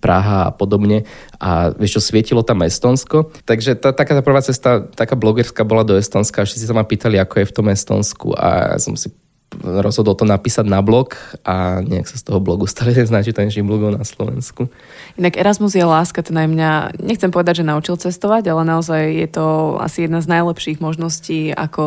Praha 0.00 0.48
a 0.48 0.54
podobne 0.54 1.04
a 1.36 1.76
vieš 1.76 2.00
čo, 2.00 2.08
svietilo 2.08 2.40
tam 2.40 2.64
Estonsko. 2.64 3.30
Takže 3.44 3.76
tá, 3.76 3.92
taká 3.92 4.16
tá 4.16 4.22
prvá 4.24 4.40
cesta, 4.40 4.80
taká 4.80 5.12
blogerská 5.12 5.60
bola 5.60 5.84
do 5.84 5.92
Estonska 5.92 6.42
a 6.42 6.48
všetci 6.48 6.64
sa 6.64 6.72
ma 6.72 6.88
pýtali, 6.88 7.20
ako 7.20 7.44
je 7.44 7.50
v 7.52 7.54
tom 7.54 7.66
Estonsku 7.68 8.32
a 8.32 8.76
ja 8.76 8.78
som 8.80 8.96
si 8.96 9.12
rozhodol 9.60 10.16
to 10.16 10.24
napísať 10.24 10.64
na 10.64 10.80
blog 10.80 11.16
a 11.44 11.84
nejak 11.84 12.08
sa 12.08 12.16
z 12.16 12.24
toho 12.28 12.40
blogu 12.40 12.64
stali 12.64 12.96
jeden 12.96 13.08
z 13.08 13.14
najčítanejších 13.14 13.66
blogov 13.66 13.92
na 13.96 14.04
Slovensku. 14.04 14.72
Inak 15.20 15.36
Erasmus 15.36 15.76
je 15.76 15.84
láska, 15.84 16.24
ten 16.24 16.36
aj 16.36 16.48
mňa, 16.48 16.70
nechcem 17.00 17.28
povedať, 17.28 17.62
že 17.62 17.68
naučil 17.68 18.00
cestovať, 18.00 18.48
ale 18.48 18.62
naozaj 18.64 19.02
je 19.12 19.28
to 19.28 19.76
asi 19.80 20.08
jedna 20.08 20.24
z 20.24 20.30
najlepších 20.32 20.78
možností, 20.80 21.52
ako 21.52 21.84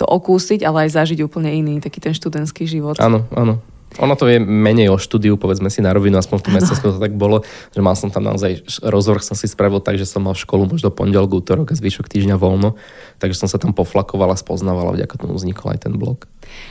to 0.00 0.04
okúsiť, 0.08 0.64
ale 0.64 0.88
aj 0.88 0.98
zažiť 0.98 1.22
úplne 1.22 1.52
iný, 1.52 1.78
taký 1.78 2.00
ten 2.00 2.16
študentský 2.16 2.64
život. 2.66 2.98
Áno, 2.98 3.28
áno. 3.36 3.60
Ono 4.00 4.14
to 4.16 4.24
je 4.24 4.40
menej 4.40 4.88
o 4.88 4.96
štúdiu, 4.96 5.36
povedzme 5.36 5.68
si 5.68 5.84
na 5.84 5.92
rovinu, 5.92 6.16
aspoň 6.16 6.36
v 6.40 6.44
tom 6.48 6.56
Estonsku 6.56 6.86
to 6.96 7.00
tak 7.02 7.12
bolo, 7.12 7.44
že 7.76 7.80
mal 7.84 7.92
som 7.92 8.08
tam 8.08 8.24
naozaj 8.24 8.64
rozvrh 8.80 9.20
som 9.20 9.36
si 9.36 9.44
spravil 9.44 9.84
tak, 9.84 10.00
že 10.00 10.08
som 10.08 10.24
mal 10.24 10.32
školu 10.32 10.64
možno 10.64 10.88
pondelok, 10.88 11.44
útorok 11.44 11.72
a 11.72 11.76
zvyšok 11.76 12.08
týždňa 12.08 12.40
voľno, 12.40 12.80
takže 13.20 13.44
som 13.44 13.48
sa 13.52 13.60
tam 13.60 13.76
poflakoval 13.76 14.32
a 14.32 14.40
spoznával 14.40 14.92
a 14.92 14.96
vďaka 14.96 15.20
tomu 15.20 15.36
vznikol 15.36 15.76
aj 15.76 15.84
ten 15.84 15.94
blog. 16.00 16.24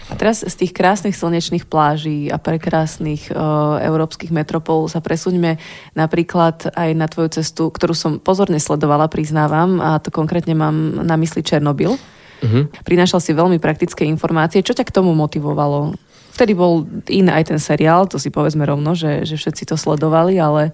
A 0.10 0.18
teraz 0.18 0.42
z 0.42 0.56
tých 0.58 0.74
krásnych 0.74 1.18
slnečných 1.18 1.66
pláží 1.70 2.30
a 2.30 2.38
prekrásnych 2.42 3.30
uh, 3.30 3.82
európskych 3.82 4.34
metropol 4.34 4.90
sa 4.90 5.02
presuňme 5.02 5.62
napríklad 5.94 6.74
aj 6.74 6.90
na 6.98 7.06
tvoju 7.06 7.42
cestu, 7.42 7.70
ktorú 7.70 7.94
som 7.94 8.12
pozorne 8.18 8.58
sledovala, 8.58 9.10
priznávam, 9.10 9.78
a 9.78 10.02
to 10.02 10.10
konkrétne 10.10 10.58
mám 10.58 11.06
na 11.06 11.16
mysli 11.18 11.42
Černobyl. 11.46 11.98
Uh-huh. 12.42 12.66
Prinášal 12.82 13.22
si 13.22 13.38
veľmi 13.38 13.62
praktické 13.62 14.02
informácie. 14.10 14.66
Čo 14.66 14.74
ťa 14.74 14.90
k 14.90 14.96
tomu 14.98 15.14
motivovalo? 15.14 15.94
Vtedy 16.32 16.56
bol 16.56 16.88
iný 17.12 17.32
aj 17.32 17.52
ten 17.52 17.60
seriál, 17.60 18.08
to 18.08 18.16
si 18.16 18.32
povedzme 18.32 18.64
rovno, 18.64 18.96
že, 18.96 19.28
že 19.28 19.36
všetci 19.36 19.68
to 19.68 19.76
sledovali, 19.76 20.40
ale... 20.40 20.72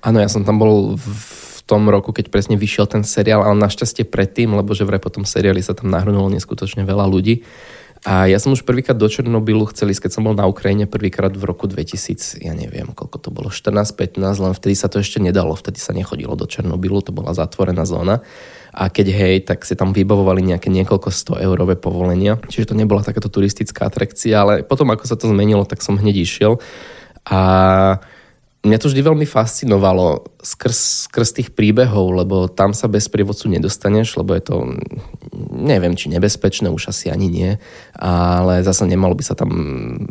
Áno, 0.00 0.20
ja 0.20 0.28
som 0.28 0.44
tam 0.44 0.60
bol 0.60 0.96
v 0.96 1.60
tom 1.64 1.88
roku, 1.88 2.12
keď 2.12 2.28
presne 2.28 2.56
vyšiel 2.60 2.84
ten 2.84 3.04
seriál, 3.04 3.40
ale 3.40 3.56
našťastie 3.56 4.04
predtým, 4.04 4.52
lebo 4.52 4.76
že 4.76 4.84
vraj 4.84 5.00
po 5.00 5.12
tom 5.12 5.24
seriáli 5.24 5.64
sa 5.64 5.72
tam 5.72 5.88
nahrnulo 5.88 6.28
neskutočne 6.28 6.84
veľa 6.84 7.08
ľudí. 7.08 7.44
A 8.04 8.28
ja 8.28 8.36
som 8.36 8.52
už 8.52 8.68
prvýkrát 8.68 9.00
do 9.00 9.08
Černobylu 9.08 9.64
chcel 9.72 9.88
ísť, 9.88 10.04
keď 10.04 10.12
som 10.12 10.28
bol 10.28 10.36
na 10.36 10.44
Ukrajine 10.44 10.84
prvýkrát 10.84 11.32
v 11.32 11.48
roku 11.48 11.64
2000, 11.64 12.44
ja 12.44 12.52
neviem, 12.52 12.92
koľko 12.92 13.16
to 13.16 13.32
bolo, 13.32 13.48
14-15, 13.48 14.20
len 14.20 14.52
vtedy 14.52 14.76
sa 14.76 14.92
to 14.92 15.00
ešte 15.00 15.24
nedalo, 15.24 15.56
vtedy 15.56 15.80
sa 15.80 15.96
nechodilo 15.96 16.36
do 16.36 16.44
Černobylu, 16.44 17.00
to 17.00 17.16
bola 17.16 17.32
zatvorená 17.32 17.88
zóna. 17.88 18.20
A 18.76 18.92
keď 18.92 19.06
hej, 19.08 19.34
tak 19.48 19.64
si 19.64 19.72
tam 19.72 19.96
vybavovali 19.96 20.44
nejaké 20.44 20.68
niekoľko 20.68 21.08
100 21.08 21.48
eurové 21.48 21.80
povolenia, 21.80 22.36
čiže 22.44 22.70
to 22.70 22.76
nebola 22.76 23.00
takáto 23.00 23.32
turistická 23.32 23.88
atrakcia, 23.88 24.36
ale 24.36 24.54
potom 24.68 24.92
ako 24.92 25.08
sa 25.08 25.16
to 25.16 25.32
zmenilo, 25.32 25.64
tak 25.64 25.80
som 25.80 25.96
hneď 25.96 26.28
išiel. 26.28 26.60
A 27.24 27.40
mňa 28.64 28.80
to 28.80 28.88
vždy 28.88 29.04
veľmi 29.04 29.26
fascinovalo 29.28 30.24
skrz, 30.40 31.08
skrz 31.12 31.28
tých 31.36 31.48
príbehov, 31.52 32.16
lebo 32.16 32.48
tam 32.48 32.72
sa 32.72 32.88
bez 32.88 33.12
prievodcu 33.12 33.52
nedostaneš, 33.52 34.16
lebo 34.16 34.32
je 34.32 34.42
to, 34.42 34.56
neviem, 35.52 35.92
či 35.92 36.08
nebezpečné, 36.08 36.72
už 36.72 36.90
asi 36.90 37.12
ani 37.12 37.28
nie, 37.28 37.50
ale 37.96 38.64
zase 38.64 38.88
nemalo 38.88 39.12
by 39.12 39.24
sa 39.24 39.36
tam, 39.36 39.52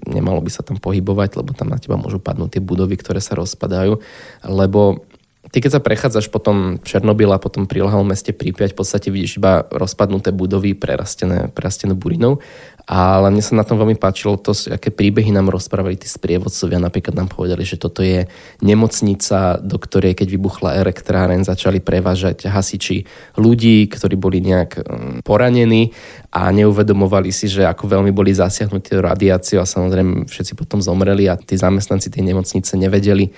nemalo 0.05 0.39
by 0.39 0.51
sa 0.53 0.61
tam 0.61 0.77
pohybovať, 0.77 1.41
lebo 1.41 1.51
tam 1.57 1.73
na 1.73 1.81
teba 1.81 1.97
môžu 1.97 2.21
padnúť 2.21 2.57
tie 2.57 2.61
budovy, 2.61 2.93
ktoré 2.95 3.19
sa 3.19 3.33
rozpadajú, 3.33 3.97
lebo 4.45 5.01
ty 5.53 5.61
keď 5.61 5.77
sa 5.77 5.85
prechádzaš 5.85 6.33
potom 6.33 6.81
Černobyl 6.81 7.29
a 7.29 7.37
potom 7.37 7.69
prilahalom 7.69 8.09
meste 8.09 8.33
Prípiať, 8.33 8.73
v 8.73 8.79
podstate 8.81 9.13
vidíš 9.13 9.37
iba 9.37 9.69
rozpadnuté 9.69 10.33
budovy 10.33 10.73
prerastené, 10.73 11.53
prerastené 11.53 11.93
burinou 11.93 12.41
ale 12.83 13.31
mne 13.31 13.39
sa 13.39 13.55
na 13.55 13.63
tom 13.63 13.79
veľmi 13.79 13.95
páčilo 13.95 14.35
to, 14.35 14.51
aké 14.51 14.91
príbehy 14.91 15.31
nám 15.31 15.47
rozprávali 15.47 15.95
tí 15.95 16.11
sprievodcovia. 16.11 16.83
Napríklad 16.83 17.15
nám 17.15 17.31
povedali, 17.31 17.63
že 17.63 17.79
toto 17.79 18.03
je 18.03 18.27
nemocnica, 18.59 19.63
do 19.63 19.79
ktorej 19.79 20.19
keď 20.19 20.27
vybuchla 20.27 20.75
elektráren, 20.83 21.47
začali 21.47 21.79
prevážať 21.79 22.51
hasiči 22.51 23.07
ľudí, 23.39 23.87
ktorí 23.87 24.19
boli 24.19 24.43
nejak 24.43 24.71
um, 24.83 24.83
poranení 25.23 25.95
a 26.35 26.51
neuvedomovali 26.51 27.31
si, 27.31 27.47
že 27.47 27.63
ako 27.63 27.87
veľmi 27.87 28.11
boli 28.11 28.35
zasiahnutí 28.35 28.99
radiáciou 28.99 29.63
a 29.63 29.69
samozrejme 29.69 30.27
všetci 30.27 30.59
potom 30.59 30.83
zomreli 30.83 31.31
a 31.31 31.39
tí 31.39 31.55
zamestnanci 31.55 32.11
tej 32.11 32.35
nemocnice 32.35 32.75
nevedeli, 32.75 33.31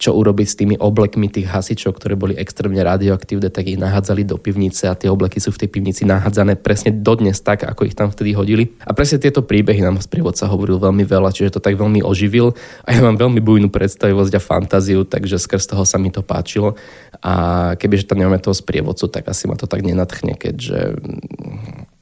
čo 0.00 0.16
urobiť 0.16 0.46
s 0.48 0.56
tými 0.56 0.76
oblekmi 0.80 1.28
tých 1.28 1.52
hasičov, 1.52 2.00
ktoré 2.00 2.16
boli 2.16 2.32
extrémne 2.32 2.80
radioaktívne, 2.80 3.52
tak 3.52 3.68
ich 3.68 3.76
nahádzali 3.76 4.24
do 4.24 4.40
pivnice 4.40 4.88
a 4.88 4.96
tie 4.96 5.12
obleky 5.12 5.36
sú 5.44 5.52
v 5.52 5.60
tej 5.60 5.68
pivnici 5.68 6.08
nahádzané 6.08 6.56
presne 6.56 6.88
dodnes 6.88 7.36
tak, 7.44 7.68
ako 7.68 7.84
ich 7.84 7.92
tam 7.92 8.08
vtedy 8.08 8.32
hodili. 8.32 8.72
A 8.88 8.96
presne 8.96 9.20
tieto 9.20 9.44
príbehy 9.44 9.84
nám 9.84 10.00
sprievodca 10.00 10.48
hovoril 10.48 10.80
veľmi 10.80 11.04
veľa, 11.04 11.36
čiže 11.36 11.60
to 11.60 11.60
tak 11.60 11.76
veľmi 11.76 12.00
oživil 12.00 12.56
a 12.88 12.96
ja 12.96 13.04
mám 13.04 13.20
veľmi 13.20 13.44
bujnú 13.44 13.68
predstavivosť 13.68 14.32
a 14.32 14.40
fantáziu, 14.40 15.04
takže 15.04 15.36
skrz 15.36 15.68
toho 15.68 15.84
sa 15.84 16.00
mi 16.00 16.08
to 16.08 16.24
páčilo. 16.24 16.80
A 17.20 17.76
kebyže 17.76 18.08
tam 18.08 18.24
nemáme 18.24 18.40
toho 18.40 18.56
sprievodcu, 18.56 19.04
tak 19.12 19.28
asi 19.28 19.52
ma 19.52 19.60
to 19.60 19.68
tak 19.68 19.84
nenatchne, 19.84 20.32
keďže 20.32 20.96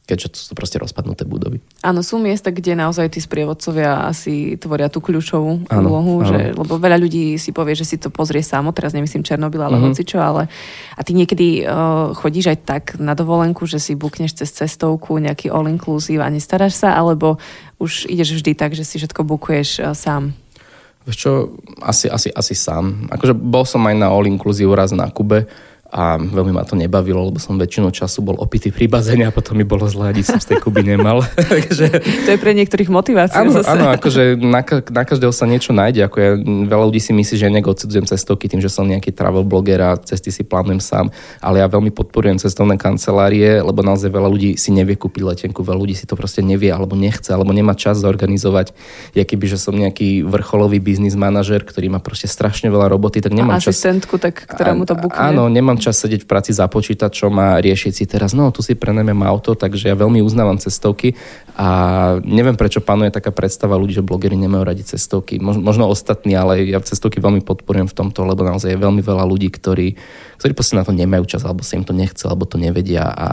keďže 0.09 0.29
to 0.33 0.39
sú 0.41 0.53
proste 0.57 0.81
rozpadnuté 0.81 1.29
budovy. 1.29 1.61
Áno, 1.85 2.01
sú 2.01 2.17
miesta, 2.17 2.49
kde 2.49 2.73
naozaj 2.73 3.13
tí 3.13 3.21
sprievodcovia 3.21 4.09
asi 4.09 4.57
tvoria 4.57 4.89
tú 4.89 5.05
kľúčovú 5.05 5.69
áno, 5.69 5.85
úlohu, 5.85 6.25
áno. 6.25 6.29
Že, 6.33 6.39
lebo 6.57 6.81
veľa 6.81 6.97
ľudí 6.97 7.37
si 7.37 7.53
povie, 7.53 7.77
že 7.77 7.85
si 7.85 8.01
to 8.01 8.09
pozrie 8.09 8.41
samo, 8.41 8.73
teraz 8.73 8.97
nemyslím 8.97 9.21
Černobyl, 9.21 9.61
ale 9.61 9.77
uh-huh. 9.77 9.93
hocičo, 9.93 10.17
ale 10.17 10.49
a 10.97 11.01
ty 11.05 11.13
niekedy 11.13 11.69
uh, 11.69 12.17
chodíš 12.17 12.57
aj 12.57 12.59
tak 12.65 12.85
na 12.97 13.13
dovolenku, 13.13 13.69
že 13.69 13.77
si 13.77 13.93
bukneš 13.93 14.41
cez 14.41 14.49
cestovku 14.49 15.21
nejaký 15.21 15.53
all-inclusive 15.53 16.25
a 16.25 16.33
nestaráš 16.33 16.81
sa, 16.81 16.97
alebo 16.97 17.37
už 17.77 18.09
ideš 18.09 18.41
vždy 18.41 18.57
tak, 18.57 18.73
že 18.73 18.89
si 18.89 18.97
všetko 18.97 19.29
bukuješ 19.29 19.69
uh, 19.85 19.93
sám? 19.93 20.33
Vieš 21.05 21.17
čo, 21.21 21.33
asi, 21.85 22.09
asi, 22.09 22.33
asi 22.33 22.57
sám. 22.57 23.13
Akože 23.13 23.37
bol 23.37 23.69
som 23.69 23.85
aj 23.85 23.97
na 23.97 24.09
all-inclusive 24.09 24.73
raz 24.73 24.97
na 24.97 25.09
Kube, 25.13 25.45
a 25.89 26.21
veľmi 26.21 26.53
ma 26.53 26.69
to 26.69 26.77
nebavilo, 26.77 27.33
lebo 27.33 27.41
som 27.41 27.57
väčšinu 27.57 27.89
času 27.89 28.21
bol 28.21 28.37
opitý 28.37 28.69
pri 28.69 28.93
bazéne 28.93 29.25
a 29.25 29.33
potom 29.33 29.57
mi 29.57 29.65
bolo 29.65 29.89
zle, 29.89 30.13
ani 30.13 30.21
som 30.21 30.37
z 30.37 30.53
tej 30.53 30.61
Kuby 30.61 30.85
nemal. 30.85 31.25
Takže... 31.55 31.89
To 32.29 32.31
je 32.37 32.39
pre 32.39 32.53
niektorých 32.53 32.93
motivácia. 32.93 33.41
Áno, 33.41 33.57
zase. 33.57 33.73
áno 33.73 33.89
akože 33.97 34.37
na, 34.37 34.61
na 34.69 35.03
každého 35.09 35.33
sa 35.33 35.49
niečo 35.49 35.73
nájde. 35.73 36.05
Ako 36.05 36.17
ja, 36.21 36.31
veľa 36.45 36.85
ľudí 36.93 37.01
si 37.01 37.17
myslí, 37.17 37.35
že 37.41 37.45
ja 37.49 37.53
nejak 37.53 37.73
odsudzujem 37.73 38.05
cestovky 38.05 38.53
tým, 38.53 38.61
že 38.61 38.69
som 38.69 38.85
nejaký 38.85 39.17
travel 39.17 39.49
bloger 39.49 39.81
a 39.81 39.97
cesty 39.97 40.29
si 40.29 40.45
plánujem 40.45 40.85
sám. 40.85 41.09
Ale 41.41 41.65
ja 41.65 41.67
veľmi 41.73 41.89
podporujem 41.89 42.37
cestovné 42.37 42.77
kancelárie, 42.77 43.65
lebo 43.65 43.81
naozaj 43.81 44.13
veľa 44.13 44.29
ľudí 44.29 44.61
si 44.61 44.69
nevie 44.77 44.93
kúpiť 44.93 45.25
letenku, 45.25 45.65
veľa 45.65 45.81
ľudí 45.89 45.97
si 45.97 46.05
to 46.05 46.21
proste 46.21 46.45
nevie 46.45 46.69
alebo 46.69 47.01
nechce, 47.01 47.33
alebo 47.33 47.57
nemá 47.57 47.73
čas 47.73 48.05
zorganizovať. 48.05 48.77
Ja 49.17 49.25
keby, 49.25 49.49
že 49.49 49.57
som 49.57 49.73
nejaký 49.73 50.21
vrcholový 50.29 50.85
biznis 50.85 51.17
manažer, 51.17 51.65
ktorý 51.65 51.89
má 51.89 52.01
proste 52.05 52.29
strašne 52.29 52.69
veľa 52.69 52.93
roboty, 52.93 53.25
tak 53.25 53.33
nemám 53.33 53.57
a 53.57 53.65
čas. 53.65 53.73
asistentku, 53.73 54.21
tak, 54.21 54.45
ktorá 54.45 54.77
mu 54.77 54.85
to 54.85 54.93
bukne. 54.93 55.33
Áno, 55.33 55.49
nemám 55.49 55.78
čas 55.79 55.99
sedieť 55.99 56.27
v 56.27 56.31
práci 56.31 56.51
za 56.53 56.67
počítačom 56.67 57.33
a 57.39 57.63
riešiť 57.63 57.93
si 57.95 58.05
teraz, 58.05 58.35
no 58.35 58.51
tu 58.51 58.61
si 58.61 58.77
prenajmem 58.77 59.19
auto, 59.25 59.55
takže 59.57 59.89
ja 59.89 59.97
veľmi 59.97 60.21
uznávam 60.21 60.59
cestovky 60.59 61.17
a 61.59 61.69
neviem, 62.23 62.55
prečo 62.55 62.85
panuje 62.85 63.11
taká 63.11 63.35
predstava 63.35 63.79
ľudí, 63.79 63.99
že 63.99 64.07
blogery 64.07 64.39
nemajú 64.39 64.63
radi 64.63 64.85
cestovky. 64.87 65.43
Možno, 65.43 65.91
ostatní, 65.91 66.37
ale 66.39 66.67
ja 66.69 66.79
cestovky 66.79 67.19
veľmi 67.19 67.43
podporujem 67.43 67.91
v 67.91 67.97
tomto, 67.97 68.27
lebo 68.27 68.47
naozaj 68.47 68.75
je 68.75 68.83
veľmi 68.83 69.03
veľa 69.03 69.25
ľudí, 69.27 69.51
ktorí, 69.51 69.97
ktorí 70.39 70.53
na 70.75 70.85
to 70.87 70.93
nemajú 70.95 71.25
čas, 71.27 71.43
alebo 71.43 71.67
sa 71.67 71.79
im 71.79 71.87
to 71.87 71.97
nechce, 71.97 72.23
alebo 72.27 72.45
to 72.45 72.61
nevedia 72.61 73.07
a 73.09 73.29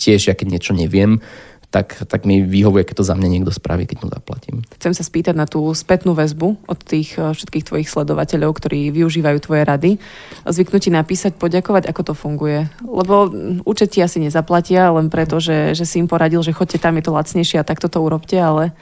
tiež, 0.00 0.32
ja 0.32 0.34
keď 0.34 0.56
niečo 0.56 0.72
neviem, 0.72 1.20
tak, 1.70 2.02
tak 2.10 2.26
mi 2.26 2.42
vyhovuje, 2.42 2.82
keď 2.82 2.98
to 2.98 3.06
za 3.06 3.14
mňa 3.14 3.28
niekto 3.30 3.54
spraví, 3.54 3.86
keď 3.86 4.02
mu 4.02 4.06
zaplatím. 4.10 4.66
Chcem 4.74 4.90
sa 4.90 5.06
spýtať 5.06 5.38
na 5.38 5.46
tú 5.46 5.70
spätnú 5.70 6.18
väzbu 6.18 6.66
od 6.66 6.78
tých 6.82 7.14
eh, 7.14 7.30
všetkých 7.30 7.66
tvojich 7.70 7.88
sledovateľov, 7.88 8.58
ktorí 8.58 8.90
využívajú 8.90 9.38
tvoje 9.38 9.62
rady. 9.62 9.90
Zvyknú 10.42 10.82
ti 10.82 10.90
napísať, 10.90 11.38
poďakovať, 11.38 11.86
ako 11.86 12.10
to 12.10 12.14
funguje. 12.18 12.66
Lebo 12.82 13.30
účet 13.62 13.94
ti 13.94 14.02
asi 14.02 14.18
nezaplatia, 14.18 14.90
len 14.90 15.06
preto, 15.06 15.38
že, 15.38 15.78
že 15.78 15.86
si 15.86 16.02
im 16.02 16.10
poradil, 16.10 16.42
že 16.42 16.50
chodte 16.50 16.76
tam, 16.82 16.98
je 16.98 17.06
to 17.06 17.14
lacnejšie 17.14 17.62
a 17.62 17.64
takto 17.64 17.86
to 17.86 18.02
urobte, 18.02 18.34
ale... 18.34 18.74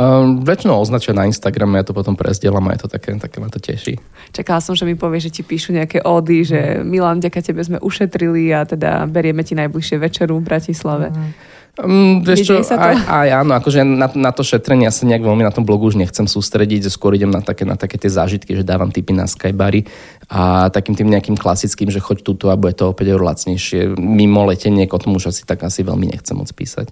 Um, 0.00 0.40
väčšinou 0.48 0.80
označia 0.80 1.12
na 1.12 1.28
Instagrame, 1.28 1.76
ja 1.76 1.84
to 1.84 1.92
potom 1.92 2.16
prezdielam 2.16 2.64
a 2.64 2.72
je 2.72 2.80
to 2.80 2.88
také, 2.88 3.12
také 3.20 3.36
ma 3.36 3.52
to 3.52 3.60
teší. 3.60 4.00
Čakala 4.32 4.64
som, 4.64 4.72
že 4.72 4.88
mi 4.88 4.96
povie, 4.96 5.20
že 5.20 5.28
ti 5.28 5.44
píšu 5.44 5.76
nejaké 5.76 6.00
ódy, 6.00 6.40
že 6.40 6.80
Milan, 6.80 7.20
ďaká 7.20 7.44
tebe 7.44 7.60
sme 7.60 7.76
ušetrili 7.84 8.48
a 8.48 8.64
teda 8.64 9.04
berieme 9.04 9.44
ti 9.44 9.52
najbližšie 9.52 10.00
večeru 10.00 10.40
v 10.40 10.46
Bratislave. 10.48 11.12
Mm. 11.12 11.50
Um, 11.78 12.26
vieš 12.26 12.50
čo, 12.50 12.54
aj, 12.58 12.96
aj 13.06 13.28
áno, 13.46 13.54
akože 13.54 13.86
na, 13.86 14.10
na 14.10 14.30
to 14.34 14.42
šetrenie 14.42 14.90
ja 14.90 14.92
sa 14.92 15.06
nejak 15.06 15.22
veľmi 15.22 15.46
na 15.46 15.54
tom 15.54 15.62
blogu 15.62 15.86
už 15.86 15.96
nechcem 15.96 16.26
sústrediť, 16.26 16.90
skôr 16.90 17.14
idem 17.14 17.30
na 17.30 17.40
také, 17.40 17.62
na 17.62 17.78
také 17.78 17.94
tie 17.94 18.10
zážitky, 18.10 18.58
že 18.58 18.66
dávam 18.66 18.90
tipy 18.90 19.14
na 19.14 19.30
Skybary 19.30 19.86
a 20.26 20.66
takým 20.68 20.98
tým 20.98 21.08
nejakým 21.08 21.38
klasickým, 21.38 21.88
že 21.88 22.02
choď 22.02 22.26
túto 22.26 22.50
a 22.50 22.58
bude 22.58 22.74
to 22.74 22.90
opäť 22.90 23.14
lacnejšie. 23.14 23.94
Mimo 23.96 24.44
letenie, 24.50 24.90
o 24.90 24.98
tom 24.98 25.14
už 25.14 25.30
asi 25.30 25.46
tak 25.46 25.62
asi 25.62 25.86
veľmi 25.86 26.10
nechcem 26.10 26.34
moc 26.34 26.50
písať. 26.50 26.90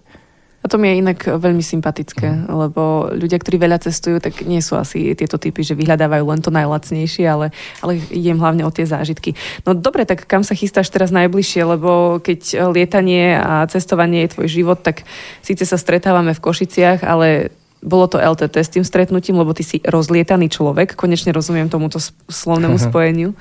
A 0.59 0.67
to 0.67 0.75
mi 0.75 0.91
je 0.91 1.01
inak 1.01 1.23
veľmi 1.23 1.63
sympatické, 1.63 2.27
mm. 2.27 2.51
lebo 2.51 3.15
ľudia, 3.15 3.39
ktorí 3.39 3.63
veľa 3.63 3.79
cestujú, 3.79 4.19
tak 4.19 4.43
nie 4.43 4.59
sú 4.59 4.75
asi 4.75 5.15
tieto 5.15 5.39
typy, 5.39 5.63
že 5.63 5.79
vyhľadávajú 5.79 6.25
len 6.27 6.43
to 6.43 6.51
najlacnejšie, 6.51 7.25
ale, 7.31 7.55
ale 7.79 8.03
idem 8.11 8.43
hlavne 8.43 8.67
o 8.67 8.75
tie 8.75 8.83
zážitky. 8.83 9.39
No 9.63 9.79
dobre, 9.79 10.03
tak 10.03 10.27
kam 10.27 10.43
sa 10.43 10.59
chystáš 10.59 10.91
teraz 10.91 11.15
najbližšie, 11.15 11.63
lebo 11.63 12.19
keď 12.19 12.71
lietanie 12.75 13.39
a 13.39 13.71
cestovanie 13.71 14.27
je 14.27 14.35
tvoj 14.35 14.49
život, 14.51 14.79
tak 14.83 15.07
síce 15.47 15.63
sa 15.63 15.79
stretávame 15.79 16.35
v 16.35 16.43
Košiciach, 16.43 17.07
ale 17.07 17.55
bolo 17.79 18.11
to 18.11 18.19
LTT 18.19 18.57
s 18.59 18.75
tým 18.75 18.83
stretnutím, 18.83 19.39
lebo 19.39 19.55
ty 19.55 19.63
si 19.63 19.79
rozlietaný 19.87 20.51
človek, 20.51 20.99
konečne 20.99 21.31
rozumiem 21.31 21.71
tomuto 21.71 22.03
slovnému 22.27 22.83
spojeniu. 22.91 23.39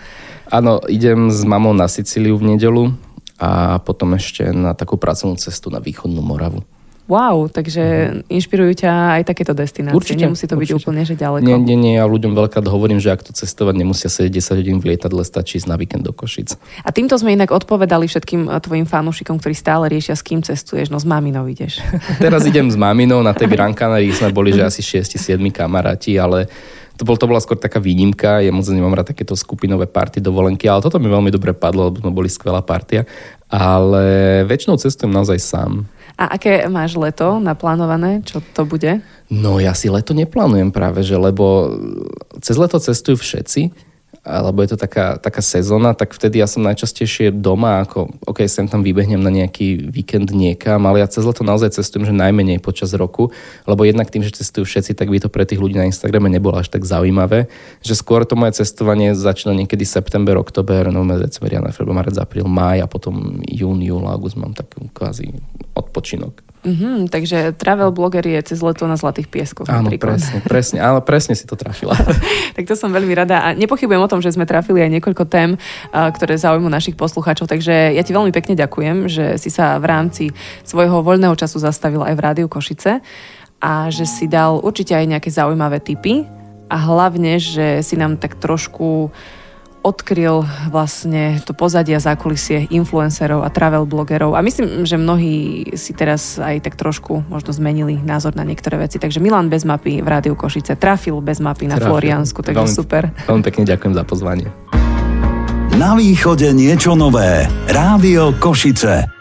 Áno, 0.53 0.86
idem 0.86 1.34
s 1.34 1.41
mamou 1.41 1.73
na 1.73 1.89
Sicíliu 1.89 2.38
v 2.38 2.53
nedelu 2.53 2.93
a 3.41 3.82
potom 3.82 4.13
ešte 4.13 4.53
na 4.53 4.77
takú 4.77 5.01
pracovnú 5.01 5.38
cestu 5.41 5.73
na 5.73 5.82
východnú 5.82 6.21
Moravu. 6.21 6.62
Wow, 7.08 7.48
takže 7.48 7.84
uh-huh. 7.84 8.36
inšpirujú 8.36 8.84
ťa 8.84 8.91
aj 9.15 9.22
takéto 9.32 9.56
destinácie. 9.56 9.96
Určite, 9.96 10.28
Nemusí 10.28 10.43
to 10.43 10.60
určite. 10.60 10.76
byť 10.76 10.80
úplne, 10.84 11.02
že 11.08 11.15
ďaleko. 11.15 11.48
Nie, 11.48 11.56
nie, 11.56 11.80
nie. 11.80 11.96
Ja 11.96 12.04
ľuďom 12.04 12.36
veľká 12.36 12.60
hovorím, 12.67 13.00
že 13.00 13.15
ak 13.15 13.24
to 13.24 13.32
cestovať 13.32 13.80
nemusia 13.80 14.12
sedieť 14.12 14.43
10 14.43 14.60
hodín 14.60 14.78
v 14.84 14.91
lietadle, 14.91 15.24
stačí 15.24 15.56
ísť 15.56 15.72
na 15.72 15.80
víkend 15.80 16.04
do 16.04 16.12
Košic. 16.12 16.60
A 16.84 16.91
týmto 16.91 17.15
sme 17.15 17.39
inak 17.39 17.56
odpovedali 17.56 18.12
všetkým 18.12 18.52
eh, 18.52 18.60
tvojim 18.60 18.84
fanúšikom, 18.84 19.39
ktorí 19.39 19.56
stále 19.56 19.88
riešia, 19.88 20.20
s 20.20 20.24
kým 20.28 20.43
cestuješ. 20.43 20.91
No 20.91 21.00
s 21.00 21.08
maminou 21.08 21.48
ideš. 21.48 21.80
Teraz 22.24 22.43
idem 22.43 22.67
s 22.67 22.76
maminou 22.76 23.24
na 23.24 23.32
tej 23.32 23.48
Gran 23.56 23.72
Canaria, 23.72 24.12
sme 24.12 24.36
boli, 24.36 24.52
že 24.52 24.67
asi 24.67 24.84
6-7 24.84 25.39
kamaráti, 25.56 26.20
ale 26.20 26.52
to, 27.00 27.08
bol, 27.08 27.15
to 27.15 27.30
bola 27.30 27.39
skôr 27.39 27.56
taká 27.56 27.80
výnimka, 27.80 28.43
ja 28.43 28.52
moc 28.52 28.65
nemám 28.67 28.98
rád 28.98 29.15
takéto 29.15 29.38
skupinové 29.38 29.88
party 29.88 30.20
dovolenky, 30.20 30.67
ale 30.67 30.84
toto 30.84 30.98
mi 31.00 31.08
veľmi 31.08 31.30
dobre 31.32 31.54
padlo, 31.56 31.88
lebo 31.88 32.04
sme 32.04 32.12
boli 32.12 32.28
skvelá 32.28 32.65
partia. 32.65 33.08
Ale 33.48 34.43
väčšinou 34.43 34.76
cestujem 34.76 35.13
naozaj 35.13 35.39
sám. 35.39 35.88
A 36.17 36.34
aké 36.34 36.65
máš 36.65 36.97
leto 36.97 37.38
naplánované? 37.38 38.25
Čo 38.25 38.41
to 38.41 38.65
bude? 38.65 39.06
No 39.30 39.62
ja 39.62 39.77
si 39.77 39.86
leto 39.86 40.17
neplánujem 40.17 40.73
práve, 40.73 41.06
že 41.06 41.13
lebo 41.13 41.77
cez 42.41 42.58
leto 42.58 42.82
cestujú 42.82 43.21
všetci 43.21 43.62
alebo 44.27 44.59
je 44.59 44.75
to 44.75 44.77
taká, 44.77 45.15
taká 45.15 45.39
sezóna, 45.39 45.95
tak 45.95 46.11
vtedy 46.11 46.43
ja 46.43 46.47
som 46.51 46.59
najčastejšie 46.67 47.31
doma, 47.31 47.87
ako 47.87 48.11
ok, 48.27 48.43
sem 48.51 48.67
tam 48.67 48.83
vybehnem 48.83 49.23
na 49.23 49.31
nejaký 49.31 49.87
víkend 49.87 50.35
niekam, 50.35 50.83
ale 50.83 50.99
ja 50.99 51.07
cez 51.07 51.23
leto 51.23 51.47
naozaj 51.47 51.79
cestujem, 51.79 52.11
že 52.11 52.13
najmenej 52.13 52.59
počas 52.59 52.91
roku, 52.91 53.31
lebo 53.63 53.87
jednak 53.87 54.11
tým, 54.11 54.27
že 54.27 54.35
cestujú 54.35 54.67
všetci, 54.67 54.91
tak 54.99 55.07
by 55.07 55.23
to 55.23 55.31
pre 55.31 55.47
tých 55.47 55.63
ľudí 55.63 55.79
na 55.79 55.87
Instagrame 55.87 56.27
nebolo 56.27 56.59
až 56.59 56.67
tak 56.67 56.83
zaujímavé, 56.83 57.47
že 57.79 57.95
skôr 57.95 58.27
to 58.27 58.35
moje 58.35 58.59
cestovanie 58.59 59.15
začína 59.15 59.55
niekedy 59.55 59.87
september, 59.87 60.35
oktober, 60.35 60.91
november, 60.91 61.23
december, 61.23 61.55
január, 61.55 61.71
február, 61.71 62.03
marec, 62.03 62.19
apríl, 62.19 62.45
máj 62.45 62.83
a 62.83 62.87
potom 62.91 63.39
jún, 63.47 63.79
júl, 63.79 64.03
august 64.03 64.35
mám 64.35 64.51
taký 64.51 64.91
kvázi 64.91 65.31
odpočinok. 65.71 66.47
Mm-hmm, 66.67 67.07
takže 67.07 67.55
travel 67.55 67.95
blogger 67.95 68.25
je 68.27 68.51
cez 68.51 68.59
leto 68.59 68.89
na 68.89 68.99
Zlatých 68.99 69.31
pieskoch. 69.31 69.69
Áno, 69.71 69.87
napríklad. 69.87 70.19
presne, 70.19 70.37
presne, 70.43 70.79
ale 70.83 70.99
presne 70.99 71.33
si 71.37 71.47
to 71.47 71.55
trafila. 71.55 71.95
tak 72.57 72.67
to 72.67 72.75
som 72.75 72.91
veľmi 72.91 73.13
rada 73.15 73.39
a 73.39 73.47
nepochybujem 73.55 74.01
o 74.03 74.09
tom, 74.09 74.16
že 74.19 74.34
sme 74.34 74.49
trafili 74.49 74.84
aj 74.84 74.99
niekoľko 74.99 75.23
tém, 75.30 75.56
ktoré 75.91 76.36
zaujímujú 76.38 76.71
našich 76.71 76.95
poslucháčov, 76.99 77.49
takže 77.49 77.93
ja 77.93 78.03
ti 78.03 78.12
veľmi 78.12 78.32
pekne 78.34 78.58
ďakujem, 78.58 79.08
že 79.10 79.25
si 79.39 79.49
sa 79.49 79.77
v 79.77 79.86
rámci 79.88 80.23
svojho 80.67 81.01
voľného 81.01 81.36
času 81.38 81.62
zastavil 81.62 82.03
aj 82.03 82.13
v 82.15 82.23
Rádiu 82.23 82.47
Košice 82.49 82.99
a 83.58 83.89
že 83.89 84.06
si 84.06 84.30
dal 84.30 84.62
určite 84.62 84.93
aj 84.93 85.06
nejaké 85.17 85.30
zaujímavé 85.34 85.82
tipy 85.82 86.27
a 86.67 86.77
hlavne, 86.77 87.39
že 87.39 87.82
si 87.82 87.95
nám 87.95 88.19
tak 88.19 88.38
trošku 88.38 89.10
odkryl 89.81 90.45
vlastne 90.69 91.41
to 91.43 91.53
pozadia 91.53 91.97
zákulisie 91.97 92.69
influencerov 92.69 93.41
a 93.41 93.49
travel 93.49 93.87
blogerov 93.89 94.37
a 94.37 94.43
myslím, 94.45 94.85
že 94.85 94.99
mnohí 94.99 95.67
si 95.79 95.91
teraz 95.95 96.37
aj 96.37 96.63
tak 96.63 96.75
trošku 96.77 97.25
možno 97.27 97.51
zmenili 97.55 97.97
názor 97.97 98.35
na 98.37 98.43
niektoré 98.45 98.77
veci. 98.77 99.01
Takže 99.01 99.23
Milan 99.23 99.49
bez 99.49 99.65
mapy 99.65 99.99
v 100.03 100.07
Rádiu 100.07 100.35
Košice 100.37 100.77
trafil 100.77 101.17
bez 101.23 101.41
mapy 101.41 101.67
na 101.67 101.81
trafil. 101.81 101.93
Floriansku, 101.97 102.39
takže 102.43 102.67
veľmi, 102.67 102.77
super. 102.77 103.03
Veľmi 103.25 103.43
pekne 103.43 103.63
ďakujem 103.65 103.93
za 103.95 104.03
pozvanie. 104.03 104.47
Na 105.77 105.93
východe 105.93 106.49
niečo 106.57 106.97
nové. 106.97 107.45
Rádio 107.69 108.33
Košice. 108.41 109.16